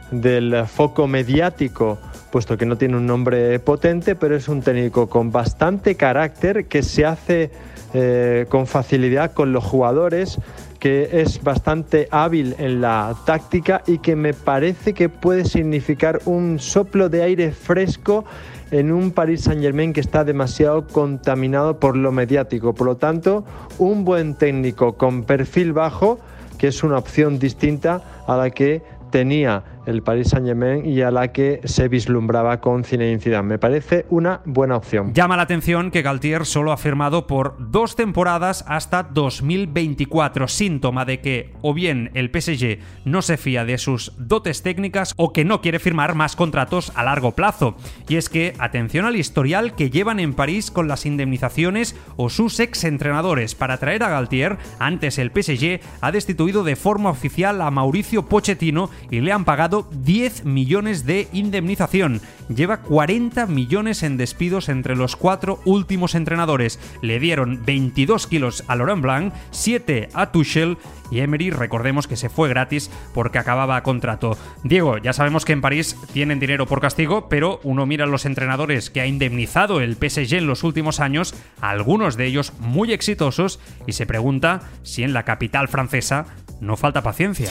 del 0.09 0.65
foco 0.65 1.05
mediático, 1.05 1.99
puesto 2.31 2.57
que 2.57 2.65
no 2.65 2.75
tiene 2.75 2.97
un 2.97 3.05
nombre 3.05 3.59
potente, 3.59 4.15
pero 4.15 4.35
es 4.35 4.47
un 4.47 4.63
técnico 4.63 5.07
con 5.07 5.31
bastante 5.31 5.93
carácter 5.93 6.65
que 6.65 6.81
se 6.81 7.05
hace 7.05 7.51
eh, 7.93 8.45
con 8.49 8.67
facilidad 8.67 9.33
con 9.33 9.51
los 9.51 9.63
jugadores, 9.63 10.39
que 10.81 11.21
es 11.21 11.43
bastante 11.43 12.07
hábil 12.09 12.55
en 12.57 12.81
la 12.81 13.15
táctica 13.23 13.83
y 13.85 13.99
que 13.99 14.15
me 14.15 14.33
parece 14.33 14.95
que 14.95 15.09
puede 15.09 15.45
significar 15.45 16.19
un 16.25 16.57
soplo 16.57 17.07
de 17.07 17.21
aire 17.21 17.51
fresco 17.51 18.25
en 18.71 18.91
un 18.91 19.11
Paris 19.11 19.41
Saint 19.43 19.61
Germain 19.61 19.93
que 19.93 19.99
está 19.99 20.23
demasiado 20.23 20.87
contaminado 20.87 21.79
por 21.79 21.95
lo 21.95 22.11
mediático. 22.11 22.73
Por 22.73 22.87
lo 22.87 22.97
tanto, 22.97 23.45
un 23.77 24.03
buen 24.03 24.33
técnico 24.33 24.93
con 24.93 25.23
perfil 25.23 25.71
bajo, 25.71 26.19
que 26.57 26.69
es 26.69 26.83
una 26.83 26.97
opción 26.97 27.37
distinta 27.37 28.01
a 28.25 28.35
la 28.35 28.49
que 28.49 28.81
tenía 29.11 29.63
el 29.85 30.03
Paris 30.03 30.29
Saint-Germain 30.29 30.85
y 30.85 31.01
a 31.01 31.11
la 31.11 31.31
que 31.31 31.61
se 31.63 31.87
vislumbraba 31.87 32.61
con 32.61 32.83
Zinedine 32.83 33.19
Zidane. 33.19 33.47
Me 33.47 33.59
parece 33.59 34.05
una 34.09 34.41
buena 34.45 34.77
opción. 34.77 35.13
Llama 35.13 35.37
la 35.37 35.43
atención 35.43 35.91
que 35.91 36.01
Galtier 36.01 36.45
solo 36.45 36.71
ha 36.71 36.77
firmado 36.77 37.27
por 37.27 37.55
dos 37.59 37.95
temporadas 37.95 38.63
hasta 38.67 39.03
2024, 39.03 40.47
síntoma 40.47 41.05
de 41.05 41.19
que 41.19 41.53
o 41.61 41.73
bien 41.73 42.11
el 42.13 42.29
PSG 42.29 42.79
no 43.05 43.21
se 43.21 43.37
fía 43.37 43.65
de 43.65 43.77
sus 43.77 44.13
dotes 44.17 44.61
técnicas 44.61 45.13
o 45.17 45.33
que 45.33 45.45
no 45.45 45.61
quiere 45.61 45.79
firmar 45.79 46.15
más 46.15 46.35
contratos 46.35 46.91
a 46.95 47.03
largo 47.03 47.31
plazo. 47.31 47.75
Y 48.07 48.17
es 48.17 48.29
que, 48.29 48.53
atención 48.59 49.05
al 49.05 49.15
historial 49.15 49.75
que 49.75 49.89
llevan 49.89 50.19
en 50.19 50.33
París 50.33 50.71
con 50.71 50.87
las 50.87 51.05
indemnizaciones 51.05 51.95
o 52.17 52.29
sus 52.29 52.59
ex 52.59 52.83
entrenadores. 52.83 53.55
Para 53.55 53.77
traer 53.77 54.03
a 54.03 54.09
Galtier, 54.09 54.57
antes 54.79 55.17
el 55.17 55.31
PSG 55.31 55.79
ha 56.01 56.11
destituido 56.11 56.63
de 56.63 56.75
forma 56.75 57.09
oficial 57.09 57.61
a 57.61 57.71
Mauricio 57.71 58.27
Pochettino 58.27 58.89
y 59.09 59.21
le 59.21 59.31
han 59.31 59.45
pagado 59.45 59.70
pagado 59.71 59.89
10 60.03 60.43
millones 60.43 61.05
de 61.05 61.29
indemnización. 61.31 62.19
Lleva 62.53 62.81
40 62.81 63.45
millones 63.45 64.03
en 64.03 64.17
despidos 64.17 64.67
entre 64.67 64.97
los 64.97 65.15
cuatro 65.15 65.61
últimos 65.63 66.13
entrenadores. 66.13 66.77
Le 67.01 67.21
dieron 67.21 67.63
22 67.65 68.27
kilos 68.27 68.65
a 68.67 68.75
Laurent 68.75 69.01
Blanc, 69.01 69.33
7 69.51 70.09
a 70.13 70.31
Tuchel 70.31 70.77
y 71.09 71.19
Emery, 71.19 71.51
recordemos 71.51 72.07
que 72.07 72.17
se 72.17 72.29
fue 72.29 72.49
gratis 72.49 72.91
porque 73.13 73.37
acababa 73.37 73.81
contrato. 73.83 74.37
Diego, 74.63 74.97
ya 74.97 75.13
sabemos 75.13 75.45
que 75.45 75.53
en 75.53 75.61
París 75.61 75.95
tienen 76.11 76.39
dinero 76.39 76.65
por 76.65 76.81
castigo, 76.81 77.29
pero 77.29 77.61
uno 77.63 77.85
mira 77.85 78.03
a 78.03 78.07
los 78.07 78.25
entrenadores 78.25 78.89
que 78.89 79.01
ha 79.01 79.07
indemnizado 79.07 79.79
el 79.79 79.95
PSG 79.95 80.35
en 80.35 80.47
los 80.47 80.63
últimos 80.63 80.99
años, 80.99 81.33
algunos 81.61 82.17
de 82.17 82.25
ellos 82.25 82.53
muy 82.59 82.91
exitosos, 82.91 83.59
y 83.87 83.93
se 83.93 84.05
pregunta 84.05 84.61
si 84.83 85.03
en 85.03 85.13
la 85.13 85.23
capital 85.23 85.69
francesa 85.69 86.25
no 86.59 86.77
falta 86.77 87.01
paciencia. 87.01 87.49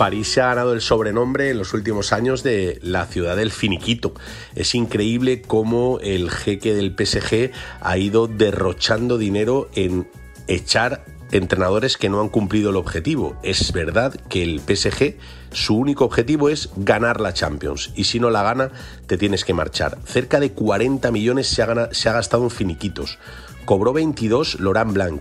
París 0.00 0.32
se 0.32 0.40
ha 0.40 0.46
ganado 0.46 0.72
el 0.72 0.80
sobrenombre 0.80 1.50
en 1.50 1.58
los 1.58 1.74
últimos 1.74 2.14
años 2.14 2.42
de 2.42 2.78
la 2.80 3.04
ciudad 3.04 3.36
del 3.36 3.50
finiquito. 3.50 4.14
Es 4.54 4.74
increíble 4.74 5.42
cómo 5.42 5.98
el 6.00 6.30
jeque 6.30 6.72
del 6.72 6.96
PSG 6.96 7.50
ha 7.82 7.98
ido 7.98 8.26
derrochando 8.26 9.18
dinero 9.18 9.68
en 9.74 10.08
echar 10.48 11.04
entrenadores 11.32 11.98
que 11.98 12.08
no 12.08 12.22
han 12.22 12.30
cumplido 12.30 12.70
el 12.70 12.76
objetivo. 12.76 13.36
Es 13.42 13.74
verdad 13.74 14.18
que 14.30 14.42
el 14.42 14.60
PSG, 14.60 15.18
su 15.52 15.76
único 15.76 16.06
objetivo 16.06 16.48
es 16.48 16.70
ganar 16.76 17.20
la 17.20 17.34
Champions 17.34 17.92
y 17.94 18.04
si 18.04 18.20
no 18.20 18.30
la 18.30 18.42
gana, 18.42 18.70
te 19.06 19.18
tienes 19.18 19.44
que 19.44 19.52
marchar. 19.52 19.98
Cerca 20.06 20.40
de 20.40 20.52
40 20.52 21.10
millones 21.10 21.46
se 21.46 21.60
ha, 21.60 22.12
gastado 22.14 22.44
en 22.44 22.50
finiquitos. 22.50 23.18
Cobró 23.66 23.92
22 23.92 24.60
Laurent 24.60 24.94
Blanc. 24.94 25.20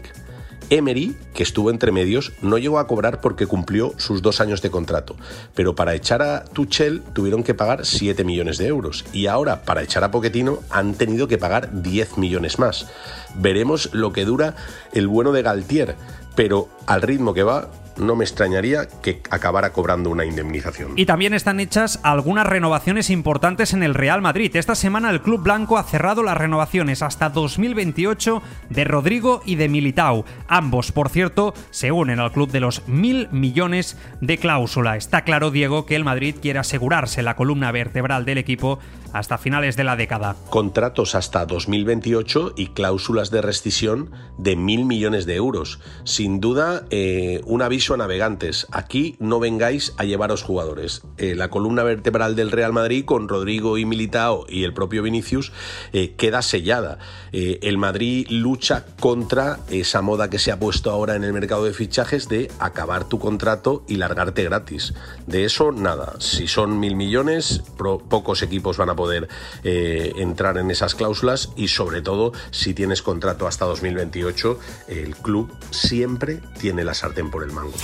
Emery, 0.70 1.16
que 1.34 1.44
estuvo 1.44 1.72
entre 1.72 1.92
medios, 1.92 2.34
no 2.42 2.58
llegó 2.58 2.80
a 2.80 2.88
cobrar 2.88 3.22
porque 3.22 3.48
cumplió 3.48 3.94
sus 3.98 4.22
dos 4.22 4.40
años 4.42 4.62
de 4.62 4.70
contrato, 4.70 5.16
pero 5.56 5.76
para 5.76 5.96
echar 5.96 6.22
a 6.22 6.44
Tuchel 6.46 7.02
tuvieron 7.14 7.44
que 7.44 7.54
pagar 7.54 7.86
7 7.86 8.24
millones 8.24 8.58
de 8.58 8.68
euros 8.68 9.06
y 9.12 9.28
ahora 9.28 9.64
para 9.64 9.82
echar 9.82 10.04
a 10.04 10.12
Pochettino 10.12 10.60
han 10.70 10.94
tenido 10.94 11.28
que 11.28 11.38
pagar 11.38 11.82
10 11.82 12.18
millones 12.18 12.60
más. 12.60 12.88
Veremos 13.36 13.90
lo 13.94 14.14
que 14.14 14.26
dura 14.26 14.56
el 14.94 15.08
bueno 15.08 15.32
de 15.32 15.42
Galtier, 15.42 15.96
pero 16.36 16.70
al 16.86 17.02
ritmo 17.02 17.34
que 17.34 17.44
va, 17.44 17.70
no 18.00 18.16
me 18.16 18.24
extrañaría 18.24 18.88
que 19.02 19.22
acabara 19.30 19.72
cobrando 19.72 20.10
una 20.10 20.26
indemnización. 20.26 20.94
Y 20.96 21.06
también 21.06 21.34
están 21.34 21.60
hechas 21.60 22.00
algunas 22.04 22.48
renovaciones 22.48 23.10
importantes 23.10 23.74
en 23.74 23.84
el 23.84 23.94
Real 23.94 24.22
Madrid. 24.22 24.56
Esta 24.56 24.76
semana 24.76 25.10
el 25.10 25.22
Club 25.22 25.44
Blanco 25.44 25.78
ha 25.78 25.84
cerrado 25.84 26.24
las 26.24 26.38
renovaciones 26.38 27.02
hasta 27.02 27.30
2028 27.30 28.42
de 28.70 28.84
Rodrigo 28.84 29.42
y 29.46 29.56
de 29.56 29.70
Militao. 29.70 30.26
Ambos, 30.48 30.92
por 30.92 31.10
cierto, 31.10 31.54
se 31.70 31.92
unen 31.92 32.20
al 32.20 32.32
club 32.32 32.52
de 32.52 32.60
los 32.60 32.88
mil 32.88 33.28
millones 33.32 33.98
de 34.22 34.38
cláusula. 34.38 34.96
Está 34.96 35.22
claro, 35.22 35.52
Diego, 35.52 35.86
que 35.86 35.96
el 35.96 36.04
Madrid 36.04 36.36
quiere 36.42 36.60
asegurarse 36.60 37.22
la 37.22 37.36
columna 37.36 37.72
vertebral 37.72 38.26
del 38.26 38.38
equipo 38.38 38.80
hasta 39.14 39.38
finales 39.38 39.76
de 39.76 39.84
la 39.84 39.96
década. 39.96 40.36
Contratos 40.50 41.16
hasta 41.16 41.46
2028 41.46 42.54
y 42.56 42.68
cláusulas 42.68 43.32
de 43.32 43.42
rescisión 43.42 44.12
de 44.38 44.56
mil 44.56 44.86
millones 44.86 45.26
de 45.26 45.36
euros. 45.36 45.80
Sin 46.04 46.40
duda, 46.40 46.86
eh, 46.90 47.42
un 47.46 47.62
aviso 47.62 47.94
a 47.94 47.98
navegantes. 47.98 48.68
Aquí 48.72 49.16
no 49.20 49.40
vengáis 49.40 49.94
a 49.98 50.04
llevaros 50.04 50.44
jugadores. 50.44 51.02
Eh, 51.18 51.36
la 51.36 51.50
columna 51.50 51.84
vertebral 51.84 52.36
del 52.36 52.52
Real 52.52 52.74
Madrid 52.74 53.06
con 53.06 53.28
Rodrigo 53.28 53.78
y 53.78 53.86
Militao 53.86 54.46
y 54.48 54.64
el 54.64 54.74
propio 54.74 55.04
Vinicius 55.04 55.52
eh, 55.94 56.16
queda 56.16 56.42
sellada. 56.42 57.00
el 57.32 57.78
Madrid 57.78 58.28
lucha 58.30 58.86
contra 59.00 59.60
esa 59.70 60.02
moda 60.02 60.30
que 60.30 60.40
se 60.40 60.52
ha 60.52 60.60
puesto 60.60 60.92
ahora 60.92 61.16
en 61.16 61.24
el 61.24 61.34
mercado 61.34 61.66
de 61.66 61.74
fichajes 61.74 62.28
de 62.28 62.52
acabar 62.60 63.04
tu 63.06 63.20
contrato 63.20 63.84
y 63.88 63.96
largarte 63.96 64.44
gratis. 64.44 64.94
De 65.28 65.46
eso 65.46 65.72
nada. 65.72 66.14
Si 66.20 66.48
son 66.48 66.80
mil 66.80 66.96
millones, 66.96 67.64
pocos 67.78 68.42
equipos 68.42 68.78
van 68.78 68.90
a 68.90 68.96
poder 69.00 69.30
eh, 69.64 70.12
entrar 70.18 70.58
en 70.58 70.70
esas 70.72 70.94
cláusulas 70.94 71.54
y 71.56 71.70
sobre 71.70 72.02
todo 72.02 72.34
si 72.52 72.74
tienes 72.74 73.02
contrato 73.02 73.48
hasta 73.48 73.64
2028, 73.64 74.60
el 74.90 75.16
club 75.16 75.50
siempre 75.72 76.42
tiene 76.60 76.84
la 76.84 76.94
sartén 76.94 77.32
por 77.32 77.44
el 77.44 77.52
mango. 77.54 77.78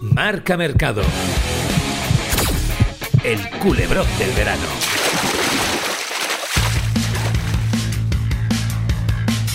Marca 0.00 0.56
Mercado. 0.56 1.02
El 3.22 3.38
culebrón 3.60 4.06
del 4.18 4.32
verano. 4.32 4.66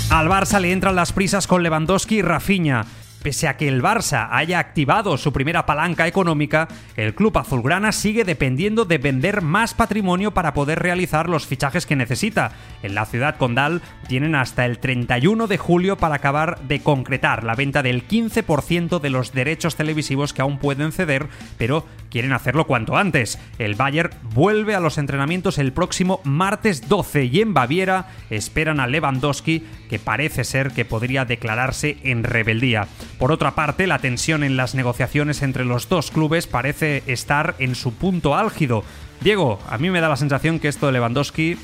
Al 0.09 0.29
Barça 0.29 0.61
le 0.61 0.71
entran 0.71 0.95
las 0.95 1.11
prisas 1.11 1.47
con 1.47 1.63
Lewandowski 1.63 2.19
y 2.19 2.21
Rafinha. 2.21 2.85
Pese 3.25 3.47
a 3.47 3.57
que 3.57 3.67
el 3.67 3.81
Barça 3.81 4.27
haya 4.29 4.59
activado 4.59 5.17
su 5.17 5.33
primera 5.33 5.65
palanca 5.65 6.05
económica, 6.05 6.67
el 6.95 7.15
club 7.15 7.35
azulgrana 7.39 7.91
sigue 7.91 8.23
dependiendo 8.23 8.85
de 8.85 8.99
vender 8.99 9.41
más 9.41 9.73
patrimonio 9.73 10.29
para 10.35 10.53
poder 10.53 10.77
realizar 10.77 11.27
los 11.27 11.47
fichajes 11.47 11.87
que 11.87 11.95
necesita. 11.95 12.51
En 12.83 12.93
la 12.93 13.07
ciudad 13.07 13.37
condal 13.37 13.81
tienen 14.07 14.35
hasta 14.35 14.67
el 14.67 14.77
31 14.77 15.47
de 15.47 15.57
julio 15.57 15.97
para 15.97 16.13
acabar 16.13 16.59
de 16.67 16.81
concretar 16.81 17.43
la 17.43 17.55
venta 17.55 17.81
del 17.81 18.07
15% 18.07 18.99
de 18.99 19.09
los 19.09 19.31
derechos 19.31 19.75
televisivos 19.75 20.31
que 20.31 20.43
aún 20.43 20.59
pueden 20.59 20.91
ceder, 20.91 21.27
pero 21.57 21.83
quieren 22.11 22.31
hacerlo 22.31 22.67
cuanto 22.67 22.95
antes. 22.95 23.39
El 23.57 23.73
Bayern 23.73 24.11
vuelve 24.35 24.75
a 24.75 24.79
los 24.79 24.99
entrenamientos 24.99 25.57
el 25.57 25.73
próximo 25.73 26.21
martes 26.25 26.87
12 26.87 27.25
y 27.25 27.41
en 27.41 27.55
Baviera 27.55 28.05
esperan 28.29 28.79
a 28.79 28.85
Lewandowski, 28.85 29.63
que 29.89 29.97
parece 29.97 30.43
ser 30.43 30.73
que 30.73 30.85
podría 30.85 31.25
declararse 31.25 31.97
en 32.03 32.23
rebeldía. 32.23 32.87
Por 33.19 33.31
otra 33.31 33.55
parte, 33.55 33.87
la 33.87 33.99
tensión 33.99 34.43
en 34.43 34.57
las 34.57 34.75
negociaciones 34.75 35.41
entre 35.41 35.63
los 35.65 35.87
dos 35.87 36.11
clubes 36.11 36.47
parece 36.47 37.03
estar 37.07 37.55
en 37.59 37.75
su 37.75 37.93
punto 37.93 38.35
álgido. 38.35 38.83
Diego, 39.21 39.59
a 39.69 39.77
mí 39.77 39.89
me 39.89 40.01
da 40.01 40.09
la 40.09 40.17
sensación 40.17 40.59
que 40.59 40.67
esto 40.67 40.87
de 40.87 40.91
Lewandowski 40.91 41.57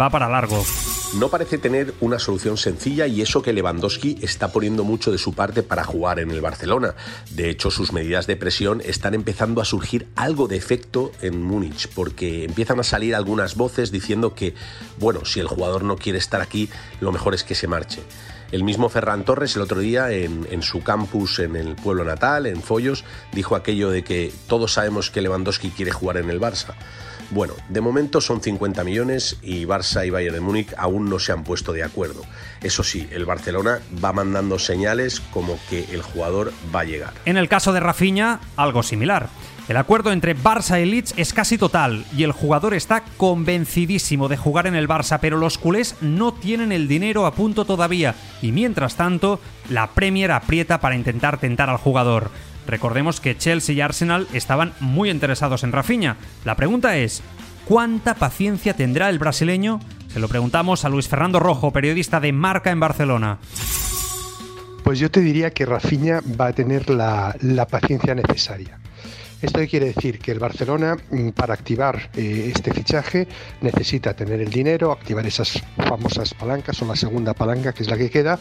va 0.00 0.10
para 0.10 0.28
largo. 0.28 0.64
No 1.18 1.28
parece 1.28 1.58
tener 1.58 1.94
una 2.00 2.18
solución 2.18 2.56
sencilla 2.56 3.06
y 3.06 3.22
eso 3.22 3.42
que 3.42 3.52
Lewandowski 3.52 4.18
está 4.22 4.50
poniendo 4.50 4.84
mucho 4.84 5.12
de 5.12 5.18
su 5.18 5.32
parte 5.34 5.62
para 5.62 5.84
jugar 5.84 6.18
en 6.18 6.30
el 6.30 6.40
Barcelona. 6.40 6.94
De 7.30 7.50
hecho, 7.50 7.70
sus 7.70 7.92
medidas 7.92 8.26
de 8.26 8.36
presión 8.36 8.80
están 8.84 9.14
empezando 9.14 9.60
a 9.60 9.64
surgir 9.64 10.08
algo 10.16 10.48
de 10.48 10.56
efecto 10.56 11.12
en 11.22 11.42
Múnich, 11.42 11.88
porque 11.94 12.44
empiezan 12.44 12.80
a 12.80 12.84
salir 12.84 13.14
algunas 13.14 13.54
voces 13.54 13.92
diciendo 13.92 14.34
que, 14.34 14.54
bueno, 14.98 15.24
si 15.24 15.40
el 15.40 15.46
jugador 15.46 15.84
no 15.84 15.96
quiere 15.96 16.18
estar 16.18 16.40
aquí, 16.40 16.68
lo 17.00 17.12
mejor 17.12 17.34
es 17.34 17.44
que 17.44 17.54
se 17.54 17.68
marche. 17.68 18.00
El 18.52 18.64
mismo 18.64 18.88
Ferran 18.88 19.24
Torres 19.24 19.56
el 19.56 19.62
otro 19.62 19.80
día 19.80 20.10
en, 20.10 20.62
su 20.62 20.82
campus 20.82 21.38
en 21.38 21.56
el 21.56 21.74
pueblo 21.74 22.04
natal, 22.04 22.46
en 22.46 22.62
Follos, 22.62 23.04
dijo 23.32 23.56
aquello 23.56 23.90
de 23.90 24.04
que 24.04 24.32
todos 24.46 24.72
sabemos 24.74 25.10
que 25.10 25.22
Lewandowski 25.22 25.70
quiere 25.70 25.90
jugar 25.90 26.18
en 26.18 26.30
el 26.30 26.40
Barça. 26.40 26.74
Bueno, 27.30 27.54
de 27.68 27.80
momento 27.80 28.20
son 28.20 28.42
50 28.42 28.84
millones 28.84 29.38
y 29.42 29.64
Barça 29.64 30.06
y 30.06 30.10
Bayern 30.10 30.34
de 30.34 30.40
Múnich 30.40 30.74
aún 30.76 31.08
no 31.08 31.18
se 31.18 31.32
han 31.32 31.42
puesto 31.42 31.72
de 31.72 31.82
acuerdo. 31.82 32.22
Eso 32.62 32.84
sí, 32.84 33.08
el 33.10 33.24
Barcelona 33.24 33.80
va 34.04 34.12
mandando 34.12 34.58
señales 34.58 35.20
como 35.32 35.58
que 35.68 35.86
el 35.92 36.02
jugador 36.02 36.52
va 36.74 36.80
a 36.80 36.84
llegar. 36.84 37.14
En 37.24 37.36
el 37.36 37.48
caso 37.48 37.72
de 37.72 37.80
Rafinha, 37.80 38.40
algo 38.56 38.82
similar. 38.82 39.28
El 39.66 39.78
acuerdo 39.78 40.12
entre 40.12 40.36
Barça 40.36 40.82
y 40.82 40.84
Leeds 40.84 41.14
es 41.16 41.32
casi 41.32 41.56
total 41.56 42.04
y 42.14 42.24
el 42.24 42.32
jugador 42.32 42.74
está 42.74 43.02
convencidísimo 43.16 44.28
de 44.28 44.36
jugar 44.36 44.66
en 44.66 44.74
el 44.74 44.86
Barça, 44.86 45.18
pero 45.20 45.38
los 45.38 45.56
culés 45.56 45.96
no 46.02 46.34
tienen 46.34 46.70
el 46.70 46.86
dinero 46.86 47.24
a 47.24 47.34
punto 47.34 47.64
todavía 47.64 48.14
y 48.42 48.52
mientras 48.52 48.96
tanto 48.96 49.40
la 49.70 49.86
Premier 49.86 50.32
aprieta 50.32 50.80
para 50.80 50.96
intentar 50.96 51.38
tentar 51.38 51.70
al 51.70 51.78
jugador. 51.78 52.30
Recordemos 52.66 53.20
que 53.20 53.38
Chelsea 53.38 53.74
y 53.74 53.80
Arsenal 53.80 54.28
estaban 54.34 54.74
muy 54.80 55.08
interesados 55.08 55.64
en 55.64 55.72
Rafinha. 55.72 56.16
La 56.44 56.56
pregunta 56.56 56.98
es, 56.98 57.22
¿cuánta 57.64 58.14
paciencia 58.14 58.74
tendrá 58.74 59.08
el 59.08 59.18
brasileño? 59.18 59.80
Se 60.12 60.20
lo 60.20 60.28
preguntamos 60.28 60.84
a 60.84 60.90
Luis 60.90 61.08
Fernando 61.08 61.40
Rojo, 61.40 61.72
periodista 61.72 62.20
de 62.20 62.32
Marca 62.32 62.70
en 62.70 62.80
Barcelona. 62.80 63.38
Pues 64.82 64.98
yo 64.98 65.10
te 65.10 65.20
diría 65.20 65.50
que 65.52 65.64
Rafinha 65.64 66.20
va 66.38 66.48
a 66.48 66.52
tener 66.52 66.90
la, 66.90 67.34
la 67.40 67.66
paciencia 67.66 68.14
necesaria. 68.14 68.78
¿Esto 69.44 69.60
quiere 69.68 69.92
decir? 69.92 70.20
Que 70.20 70.32
el 70.32 70.38
Barcelona, 70.38 70.96
mm, 71.10 71.28
para 71.30 71.52
activar 71.52 72.08
eh, 72.16 72.50
este 72.50 72.72
fichaje, 72.72 73.28
necesita 73.60 74.14
tener 74.16 74.40
el 74.40 74.48
dinero, 74.48 74.90
activar 74.90 75.26
esas 75.26 75.62
famosas 75.76 76.32
palancas 76.32 76.80
o 76.80 76.86
la 76.86 76.96
segunda 76.96 77.34
palanca, 77.34 77.74
que 77.74 77.82
es 77.82 77.90
la 77.90 77.98
que 77.98 78.08
queda, 78.08 78.38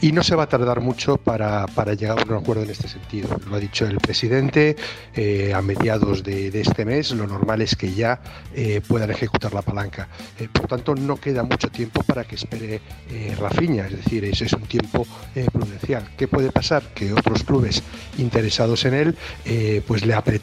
y 0.00 0.12
no 0.12 0.22
se 0.22 0.36
va 0.36 0.44
a 0.44 0.48
tardar 0.48 0.80
mucho 0.80 1.16
para, 1.16 1.66
llegar 1.94 2.20
a 2.20 2.22
un 2.22 2.34
acuerdo 2.34 2.62
en 2.62 2.70
este 2.70 2.86
sentido. 2.86 3.28
Lo 3.50 3.56
ha 3.56 3.58
dicho 3.58 3.86
el 3.86 3.96
presidente, 3.96 4.76
eh, 5.16 5.52
a 5.52 5.60
mediados 5.62 6.22
de, 6.22 6.46
este 6.60 6.84
mes, 6.84 7.10
lo 7.10 7.26
normal 7.26 7.60
es 7.60 7.74
que 7.74 7.92
ya 7.92 8.20
eh, 8.54 8.80
puedan 8.86 9.10
ejecutar 9.10 9.52
la 9.52 9.62
palanca. 9.62 10.08
por 10.52 10.68
tanto, 10.68 10.94
no 10.94 11.16
queda 11.16 11.42
mucho 11.42 11.70
tiempo 11.70 12.04
para 12.04 12.22
que 12.22 12.36
espere 12.36 12.80
Rafiña, 13.40 13.86
es 13.86 13.96
decir, 13.96 14.24
ese 14.24 14.44
es 14.44 14.52
un 14.52 14.62
tiempo 14.62 15.04
prudencial. 15.52 16.08
¿Qué 16.16 16.28
puede 16.28 16.52
pasar? 16.52 16.84
Que 16.94 17.12
otros 17.12 17.42
clubes 17.42 17.82
interesados 18.18 18.84
en 18.84 18.94
él, 18.94 19.16
pues 19.86 20.06
le 20.06 20.14
apetezcan 20.14 20.35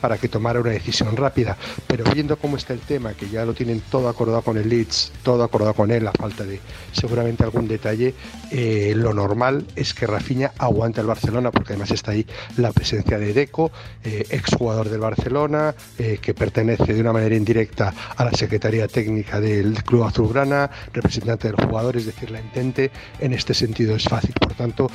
para 0.00 0.18
que 0.18 0.28
tomara 0.28 0.60
una 0.60 0.70
decisión 0.70 1.16
rápida. 1.16 1.56
Pero 1.86 2.04
viendo 2.12 2.36
cómo 2.36 2.56
está 2.56 2.72
el 2.72 2.80
tema, 2.80 3.14
que 3.14 3.28
ya 3.28 3.44
lo 3.44 3.54
tienen 3.54 3.82
todo 3.90 4.08
acordado 4.08 4.42
con 4.42 4.56
el 4.56 4.68
Leeds, 4.68 5.12
todo 5.22 5.44
acordado 5.44 5.74
con 5.74 5.90
él, 5.90 6.06
a 6.06 6.12
falta 6.12 6.44
de 6.44 6.60
seguramente 6.92 7.44
algún 7.44 7.68
detalle, 7.68 8.14
eh, 8.50 8.94
lo 8.96 9.12
normal 9.12 9.66
es 9.76 9.94
que 9.94 10.06
Rafinha 10.06 10.52
aguante 10.58 11.00
al 11.00 11.06
Barcelona, 11.06 11.50
porque 11.50 11.72
además 11.74 11.90
está 11.90 12.12
ahí 12.12 12.26
la 12.56 12.72
presencia 12.72 13.18
de 13.18 13.32
Deco, 13.32 13.70
eh, 14.02 14.26
exjugador 14.30 14.88
del 14.88 15.00
Barcelona, 15.00 15.74
eh, 15.98 16.18
que 16.20 16.34
pertenece 16.34 16.94
de 16.94 17.00
una 17.00 17.12
manera 17.12 17.34
indirecta 17.34 17.92
a 18.16 18.24
la 18.24 18.32
Secretaría 18.32 18.88
Técnica 18.88 19.40
del 19.40 19.82
Club 19.84 20.04
Azulgrana, 20.04 20.70
representante 20.92 21.48
del 21.48 21.56
jugador, 21.56 21.96
es 21.96 22.06
decir, 22.06 22.30
la 22.30 22.40
intente 22.40 22.90
en 23.20 23.32
este 23.32 23.54
sentido 23.54 23.96
es 23.96 24.04
fácil. 24.04 24.34
Por 24.40 24.54
tanto, 24.54 24.90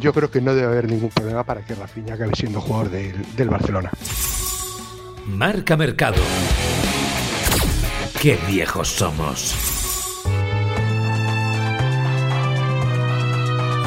yo 0.00 0.12
creo 0.12 0.30
que 0.30 0.40
no 0.40 0.54
debe 0.54 0.68
haber 0.68 0.88
ningún 0.90 1.10
problema 1.10 1.44
para 1.44 1.62
que 1.62 1.74
Rafinha 1.74 2.14
acabe 2.14 2.34
siendo 2.34 2.60
jugador 2.60 2.90
del, 2.90 3.48
Barcelona. 3.48 3.90
Marca 5.26 5.76
Mercado. 5.76 6.20
Qué 8.20 8.38
viejos 8.48 8.88
somos. 8.88 9.71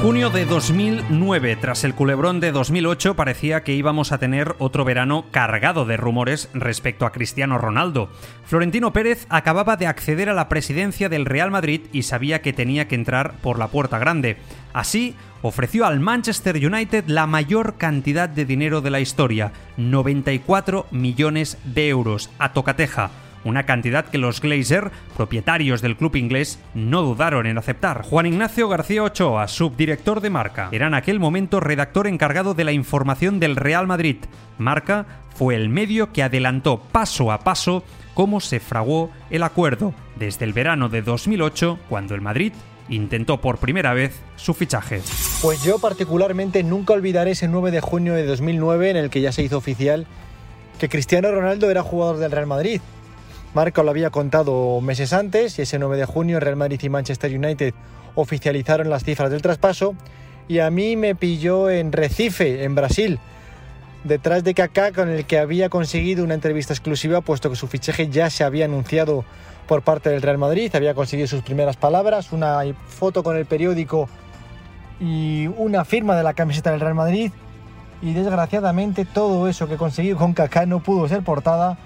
Junio 0.05 0.29
de 0.29 0.45
2009, 0.45 1.55
tras 1.55 1.83
el 1.83 1.95
culebrón 1.95 2.39
de 2.39 2.51
2008, 2.51 3.15
parecía 3.15 3.63
que 3.63 3.74
íbamos 3.74 4.12
a 4.12 4.19
tener 4.19 4.55
otro 4.59 4.85
verano 4.85 5.25
cargado 5.31 5.83
de 5.85 5.97
rumores 5.97 6.47
respecto 6.53 7.07
a 7.07 7.12
Cristiano 7.12 7.57
Ronaldo. 7.57 8.12
Florentino 8.45 8.93
Pérez 8.93 9.25
acababa 9.29 9.77
de 9.77 9.88
acceder 9.88 10.29
a 10.29 10.35
la 10.35 10.47
presidencia 10.47 11.09
del 11.09 11.25
Real 11.25 11.50
Madrid 11.50 11.81
y 11.91 12.03
sabía 12.03 12.43
que 12.43 12.53
tenía 12.53 12.88
que 12.88 12.93
entrar 12.93 13.33
por 13.41 13.57
la 13.57 13.69
puerta 13.69 13.97
grande. 13.97 14.38
Así, 14.74 15.15
ofreció 15.41 15.88
al 15.88 16.00
Manchester 16.00 16.55
United 16.55 17.05
la 17.07 17.25
mayor 17.25 17.77
cantidad 17.77 18.29
de 18.29 18.45
dinero 18.45 18.81
de 18.81 18.91
la 18.91 19.00
historia, 19.00 19.53
94 19.77 20.85
millones 20.91 21.57
de 21.63 21.89
euros, 21.89 22.29
a 22.38 22.53
tocateja 22.53 23.09
una 23.45 23.63
cantidad 23.63 24.05
que 24.05 24.17
los 24.17 24.41
Glazer, 24.41 24.91
propietarios 25.15 25.81
del 25.81 25.95
club 25.95 26.17
inglés, 26.17 26.59
no 26.73 27.03
dudaron 27.03 27.45
en 27.45 27.57
aceptar. 27.57 28.01
Juan 28.01 28.25
Ignacio 28.25 28.67
García 28.67 29.03
Ochoa, 29.03 29.47
subdirector 29.47 30.19
de 30.19 30.29
Marca, 30.29 30.69
era 30.73 30.87
en 30.87 30.95
aquel 30.95 31.19
momento 31.19 31.61
redactor 31.61 32.07
encargado 32.07 32.53
de 32.53 32.65
la 32.65 32.73
información 32.73 33.39
del 33.39 33.55
Real 33.55 33.87
Madrid. 33.87 34.17
Marca 34.57 35.05
fue 35.35 35.55
el 35.55 35.69
medio 35.69 36.11
que 36.11 36.23
adelantó 36.23 36.79
paso 36.79 37.31
a 37.31 37.39
paso 37.39 37.83
cómo 38.13 38.39
se 38.39 38.59
fraguó 38.59 39.11
el 39.29 39.43
acuerdo 39.43 39.93
desde 40.17 40.45
el 40.45 40.53
verano 40.53 40.89
de 40.89 41.01
2008, 41.01 41.79
cuando 41.87 42.15
el 42.15 42.21
Madrid 42.21 42.53
intentó 42.89 43.41
por 43.41 43.57
primera 43.57 43.93
vez 43.93 44.19
su 44.35 44.53
fichaje. 44.53 45.01
Pues 45.41 45.63
yo 45.63 45.79
particularmente 45.79 46.63
nunca 46.63 46.93
olvidaré 46.93 47.31
ese 47.31 47.47
9 47.47 47.71
de 47.71 47.81
junio 47.81 48.13
de 48.13 48.25
2009 48.25 48.91
en 48.91 48.97
el 48.97 49.09
que 49.09 49.21
ya 49.21 49.31
se 49.31 49.43
hizo 49.43 49.57
oficial 49.57 50.07
que 50.79 50.89
Cristiano 50.89 51.31
Ronaldo 51.31 51.71
era 51.71 51.83
jugador 51.83 52.17
del 52.17 52.31
Real 52.31 52.47
Madrid. 52.47 52.81
Marca 53.55 53.83
lo 53.83 53.89
había 53.89 54.09
contado 54.09 54.81
meses 54.81 55.13
antes 55.13 55.57
y 55.57 55.62
ese 55.62 55.79
9 55.79 55.95
de 55.95 56.03
junio 56.03 56.41
Real 56.41 56.57
Madrid 56.57 56.77
y 56.83 56.89
Manchester 56.89 57.33
United 57.33 57.74
oficializaron 58.13 58.89
las 58.89 59.05
cifras 59.05 59.31
del 59.31 59.41
traspaso 59.41 59.95
y 60.50 60.59
a 60.59 60.69
mí 60.69 60.97
me 60.97 61.15
pilló 61.15 61.69
en 61.69 61.93
Recife, 61.93 62.65
en 62.65 62.75
Brasil, 62.75 63.17
detrás 64.03 64.43
de 64.43 64.53
Kaká 64.53 64.91
con 64.91 65.07
el 65.07 65.24
que 65.24 65.39
había 65.39 65.69
conseguido 65.69 66.25
una 66.25 66.33
entrevista 66.33 66.74
exclusiva 66.74 67.21
puesto 67.21 67.50
que 67.50 67.55
su 67.55 67.67
fichaje 67.67 68.09
ya 68.09 68.29
se 68.29 68.43
había 68.43 68.65
anunciado 68.65 69.24
por 69.69 69.83
parte 69.83 70.09
del 70.09 70.21
Real 70.21 70.38
Madrid, 70.38 70.75
había 70.75 70.93
conseguido 70.93 71.29
sus 71.29 71.41
primeras 71.41 71.77
palabras, 71.77 72.33
una 72.33 72.59
foto 72.88 73.24
con 73.24 73.38
el 73.38 73.45
periódico 73.45 74.09
y 75.00 75.47
una 75.47 75.85
firma 75.85 76.17
de 76.17 76.24
la 76.24 76.33
camiseta 76.33 76.71
del 76.71 76.81
Real 76.81 76.95
Madrid. 76.95 77.31
Y 78.01 78.12
desgraciadamente 78.12 79.05
todo 79.05 79.47
eso 79.47 79.69
que 79.69 79.77
conseguido 79.77 80.17
con 80.17 80.33
Kaká 80.33 80.65
no 80.65 80.81
pudo 80.81 81.07
ser 81.07 81.24
portada 81.24 81.77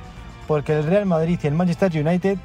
porque 0.50 0.74
el 0.76 0.84
Real 0.84 1.06
Madrid 1.06 1.40
y 1.44 1.46
el 1.46 1.54
Manchester 1.54 1.92
United 1.96 2.40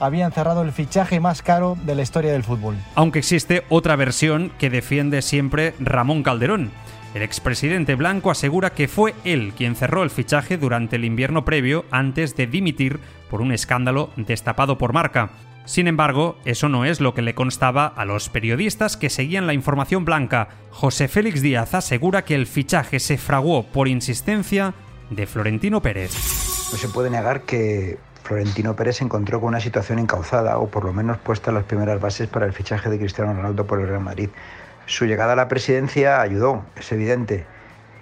habían 0.00 0.32
cerrado 0.32 0.62
el 0.62 0.72
fichaje 0.72 1.20
más 1.20 1.42
caro 1.42 1.76
de 1.84 1.94
la 1.94 2.00
historia 2.00 2.32
del 2.32 2.42
fútbol. 2.42 2.74
Aunque 2.94 3.18
existe 3.18 3.64
otra 3.68 3.96
versión 3.96 4.50
que 4.58 4.70
defiende 4.70 5.20
siempre 5.20 5.74
Ramón 5.78 6.22
Calderón. 6.22 6.70
El 7.12 7.20
expresidente 7.20 7.96
Blanco 7.96 8.30
asegura 8.30 8.70
que 8.70 8.88
fue 8.88 9.14
él 9.24 9.52
quien 9.54 9.76
cerró 9.76 10.02
el 10.04 10.08
fichaje 10.08 10.56
durante 10.56 10.96
el 10.96 11.04
invierno 11.04 11.44
previo 11.44 11.84
antes 11.90 12.34
de 12.34 12.46
dimitir 12.46 12.98
por 13.28 13.42
un 13.42 13.52
escándalo 13.52 14.08
destapado 14.16 14.78
por 14.78 14.94
marca. 14.94 15.28
Sin 15.66 15.86
embargo, 15.86 16.38
eso 16.46 16.70
no 16.70 16.86
es 16.86 17.02
lo 17.02 17.12
que 17.12 17.20
le 17.20 17.34
constaba 17.34 17.86
a 17.86 18.06
los 18.06 18.30
periodistas 18.30 18.96
que 18.96 19.10
seguían 19.10 19.46
la 19.46 19.52
información 19.52 20.06
blanca. 20.06 20.48
José 20.70 21.08
Félix 21.08 21.42
Díaz 21.42 21.74
asegura 21.74 22.24
que 22.24 22.36
el 22.36 22.46
fichaje 22.46 23.00
se 23.00 23.18
fraguó 23.18 23.64
por 23.64 23.86
insistencia 23.86 24.72
de 25.10 25.26
Florentino 25.26 25.82
Pérez. 25.82 26.12
No 26.72 26.78
se 26.78 26.88
puede 26.88 27.10
negar 27.10 27.42
que 27.42 27.98
Florentino 28.22 28.76
Pérez 28.76 28.96
se 28.96 29.04
encontró 29.04 29.40
con 29.40 29.48
una 29.48 29.60
situación 29.60 29.98
encauzada 29.98 30.58
o 30.58 30.68
por 30.68 30.84
lo 30.84 30.92
menos 30.92 31.18
puesta 31.18 31.52
las 31.52 31.64
primeras 31.64 32.00
bases 32.00 32.28
para 32.28 32.46
el 32.46 32.52
fichaje 32.52 32.88
de 32.88 32.98
Cristiano 32.98 33.34
Ronaldo 33.34 33.66
por 33.66 33.80
el 33.80 33.88
Real 33.88 34.00
Madrid. 34.00 34.30
Su 34.86 35.04
llegada 35.04 35.32
a 35.32 35.36
la 35.36 35.48
presidencia 35.48 36.20
ayudó, 36.20 36.64
es 36.76 36.90
evidente. 36.92 37.44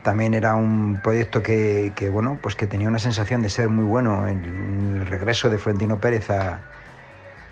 También 0.03 0.35
era 0.35 0.55
un 0.55 1.01
proyecto 1.03 1.43
que, 1.43 2.11
bueno, 2.13 2.39
pues 2.41 2.55
que 2.55 2.67
tenía 2.67 2.89
una 2.89 2.99
sensación 2.99 3.43
de 3.43 3.51
ser 3.51 3.69
muy 3.69 3.85
bueno 3.85 4.29
en 4.29 5.01
el 5.01 5.07
regreso 5.07 5.51
de 5.51 5.59
Florentino 5.59 5.99
Pérez 5.99 6.31
a, 6.31 6.61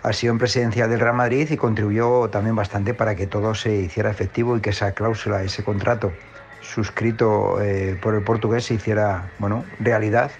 a 0.01 0.13
Sion 0.13 0.37
presidencial 0.37 0.89
del 0.89 0.99
Real 0.99 1.15
Madrid 1.15 1.49
y 1.51 1.57
contribuyó 1.57 2.29
también 2.29 2.55
bastante 2.55 2.93
para 2.93 3.15
que 3.15 3.27
todo 3.27 3.53
se 3.53 3.75
hiciera 3.75 4.09
efectivo 4.09 4.55
y 4.55 4.61
que 4.61 4.69
esa 4.69 4.93
cláusula, 4.93 5.43
ese 5.43 5.63
contrato 5.63 6.11
suscrito 6.61 7.61
eh, 7.61 7.97
por 8.01 8.15
el 8.15 8.23
portugués 8.23 8.65
se 8.65 8.75
hiciera 8.75 9.29
bueno, 9.39 9.65
realidad. 9.79 10.31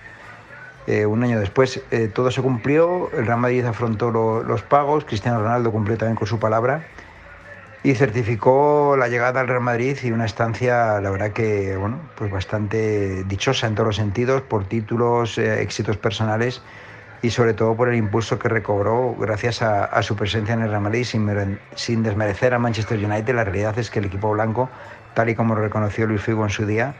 Eh, 0.87 1.05
un 1.05 1.23
año 1.23 1.39
después 1.39 1.81
eh, 1.91 2.09
todo 2.13 2.31
se 2.31 2.41
cumplió, 2.41 3.09
el 3.11 3.25
Real 3.25 3.39
Madrid 3.39 3.65
afrontó 3.65 4.09
los 4.11 4.61
pagos, 4.63 5.03
Cristiano 5.03 5.39
Ronaldo 5.41 5.71
cumplió 5.71 5.97
también 5.97 6.15
con 6.15 6.27
su 6.27 6.39
palabra 6.39 6.83
y 7.83 7.93
certificó 7.95 8.95
la 8.97 9.09
llegada 9.09 9.41
al 9.41 9.47
Real 9.47 9.61
Madrid 9.61 9.97
y 10.01 10.11
una 10.11 10.25
estancia, 10.25 10.99
la 11.01 11.09
verdad 11.09 11.31
que, 11.31 11.75
bueno, 11.75 11.99
pues 12.15 12.31
bastante 12.31 13.23
dichosa 13.25 13.67
en 13.67 13.75
todos 13.75 13.87
los 13.87 13.95
sentidos, 13.97 14.41
por 14.41 14.65
títulos, 14.65 15.37
éxitos 15.37 15.97
personales 15.97 16.61
y 17.21 17.31
sobre 17.31 17.53
todo 17.53 17.75
por 17.75 17.89
el 17.89 17.95
impulso 17.95 18.37
que 18.37 18.47
recobró 18.47 19.15
gracias 19.15 19.61
a, 19.61 20.01
su 20.03 20.15
presencia 20.15 20.53
en 20.53 20.61
el 20.61 20.69
Real 20.69 20.81
Madrid 20.81 21.03
sin, 21.03 21.59
sin, 21.75 22.03
desmerecer 22.03 22.53
a 22.53 22.59
Manchester 22.59 23.03
United. 23.03 23.35
La 23.35 23.43
realidad 23.43 23.77
es 23.79 23.89
que 23.89 23.99
el 23.99 24.05
equipo 24.05 24.31
blanco, 24.31 24.69
tal 25.17 25.29
y 25.29 25.35
como 25.35 25.55
reconoció 25.55 26.05
Luis 26.05 26.21
Figo 26.21 26.43
en 26.43 26.51
su 26.51 26.67
día, 26.67 26.93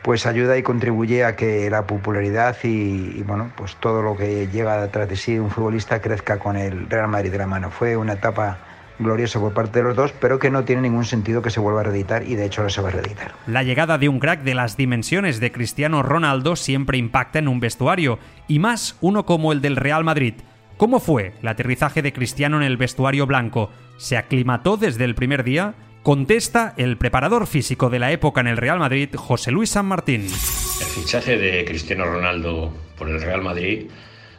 pues 0.00 0.24
ayuda 0.24 0.56
y 0.56 0.62
contribuye 0.62 1.22
a 1.22 1.36
que 1.36 1.68
la 1.68 1.86
popularidad 1.86 2.56
y, 2.62 3.22
bueno, 3.24 3.50
pues 3.56 3.76
todo 3.76 4.00
lo 4.00 4.16
que 4.16 4.48
llega 4.48 4.80
detrás 4.80 5.06
de 5.06 5.16
sí 5.16 5.38
un 5.38 5.50
futbolista 5.50 6.00
crezca 6.00 6.38
con 6.38 6.56
el 6.56 6.88
Real 6.88 7.08
Madrid 7.08 7.30
de 7.30 7.36
la 7.36 7.46
mano. 7.46 7.70
Fue 7.70 7.94
una 7.94 8.14
etapa 8.14 8.56
glorioso 8.98 9.38
por 9.38 9.52
parte 9.52 9.80
de 9.80 9.84
los 9.84 9.94
dos, 9.94 10.14
pero 10.18 10.38
que 10.38 10.50
no 10.50 10.64
tiene 10.64 10.80
ningún 10.80 11.04
sentido 11.04 11.42
que 11.42 11.50
se 11.50 11.60
vuelva 11.60 11.80
a 11.80 11.84
reeditar 11.84 12.22
y 12.22 12.36
de 12.36 12.46
hecho 12.46 12.62
no 12.62 12.70
se 12.70 12.80
va 12.80 12.88
a 12.88 12.92
reeditar. 12.92 13.32
La 13.46 13.62
llegada 13.62 13.98
de 13.98 14.08
un 14.08 14.18
crack 14.18 14.40
de 14.40 14.54
las 14.54 14.78
dimensiones 14.78 15.38
de 15.38 15.52
Cristiano 15.52 16.02
Ronaldo 16.02 16.56
siempre 16.56 16.96
impacta 16.96 17.38
en 17.38 17.48
un 17.48 17.60
vestuario, 17.60 18.18
y 18.48 18.60
más 18.60 18.96
uno 19.02 19.26
como 19.26 19.52
el 19.52 19.60
del 19.60 19.76
Real 19.76 20.04
Madrid. 20.04 20.36
¿Cómo 20.78 21.00
fue 21.00 21.34
el 21.42 21.48
aterrizaje 21.48 22.00
de 22.00 22.14
Cristiano 22.14 22.56
en 22.56 22.62
el 22.62 22.78
vestuario 22.78 23.26
blanco? 23.26 23.70
¿Se 23.98 24.16
aclimató 24.16 24.78
desde 24.78 25.04
el 25.04 25.14
primer 25.14 25.44
día? 25.44 25.74
Contesta 26.06 26.72
el 26.76 26.98
preparador 26.98 27.48
físico 27.48 27.90
de 27.90 27.98
la 27.98 28.12
época 28.12 28.40
en 28.40 28.46
el 28.46 28.56
Real 28.56 28.78
Madrid, 28.78 29.08
José 29.16 29.50
Luis 29.50 29.70
San 29.70 29.86
Martín. 29.86 30.22
El 30.22 30.86
fichaje 30.86 31.36
de 31.36 31.64
Cristiano 31.64 32.04
Ronaldo 32.04 32.72
por 32.96 33.08
el 33.08 33.20
Real 33.20 33.42
Madrid 33.42 33.86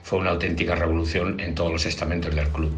fue 0.02 0.20
una 0.20 0.30
auténtica 0.30 0.76
revolución 0.76 1.42
en 1.42 1.56
todos 1.56 1.70
los 1.70 1.86
estamentos 1.86 2.34
del 2.34 2.48
club. 2.48 2.72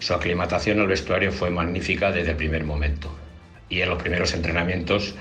Su 0.00 0.12
aclimatación 0.12 0.80
al 0.80 0.86
vestuario 0.86 1.32
fue 1.32 1.48
magnífica 1.48 2.12
desde 2.12 2.32
el 2.32 2.36
primer 2.36 2.62
momento 2.64 3.10
y 3.70 3.80
en 3.80 3.88
los 3.88 4.02
primeros 4.02 4.34
entrenamientos 4.34 5.14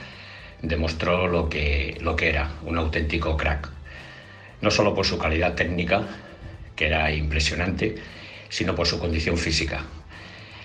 demostró 0.62 1.30
lo 1.30 1.48
que, 1.48 1.98
lo 2.02 2.18
que 2.18 2.28
era, 2.28 2.52
un 2.66 2.78
auténtico 2.78 3.38
crack. 3.38 3.70
No 4.60 4.72
solo 4.72 4.94
por 4.94 5.06
su 5.06 5.18
calidad 5.18 5.56
técnica, 5.56 6.04
que 6.76 6.88
era 6.88 7.14
impresionante, 7.14 7.96
sino 8.50 8.76
por 8.76 8.88
su 8.88 9.00
condición 9.00 9.38
física. 9.38 9.86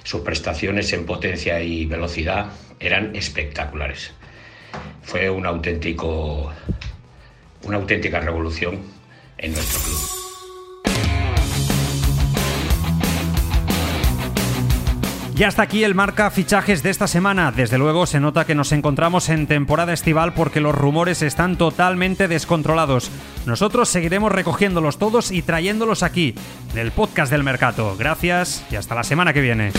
Sus 0.02 0.22
prestaciones 0.22 0.92
en 0.92 1.06
potencia 1.06 1.62
y 1.62 1.86
velocidad 1.86 2.52
eran 2.80 3.14
espectaculares. 3.14 4.12
Fue 5.02 5.30
un 5.30 5.46
auténtico, 5.46 6.52
una 7.62 7.76
auténtica 7.76 8.20
revolución 8.20 8.80
en 9.38 9.52
nuestro 9.52 9.80
club. 9.80 10.31
Y 15.42 15.44
hasta 15.44 15.62
aquí 15.62 15.82
el 15.82 15.96
marca 15.96 16.30
fichajes 16.30 16.84
de 16.84 16.90
esta 16.90 17.08
semana. 17.08 17.50
Desde 17.50 17.76
luego 17.76 18.06
se 18.06 18.20
nota 18.20 18.44
que 18.44 18.54
nos 18.54 18.70
encontramos 18.70 19.28
en 19.28 19.48
temporada 19.48 19.92
estival 19.92 20.34
porque 20.34 20.60
los 20.60 20.72
rumores 20.72 21.20
están 21.20 21.58
totalmente 21.58 22.28
descontrolados. 22.28 23.10
Nosotros 23.44 23.88
seguiremos 23.88 24.30
recogiéndolos 24.30 24.98
todos 24.98 25.32
y 25.32 25.42
trayéndolos 25.42 26.04
aquí, 26.04 26.36
en 26.74 26.78
el 26.78 26.92
podcast 26.92 27.32
del 27.32 27.42
mercado. 27.42 27.96
Gracias 27.98 28.64
y 28.70 28.76
hasta 28.76 28.94
la 28.94 29.02
semana 29.02 29.32
que 29.32 29.40
viene. 29.40 29.72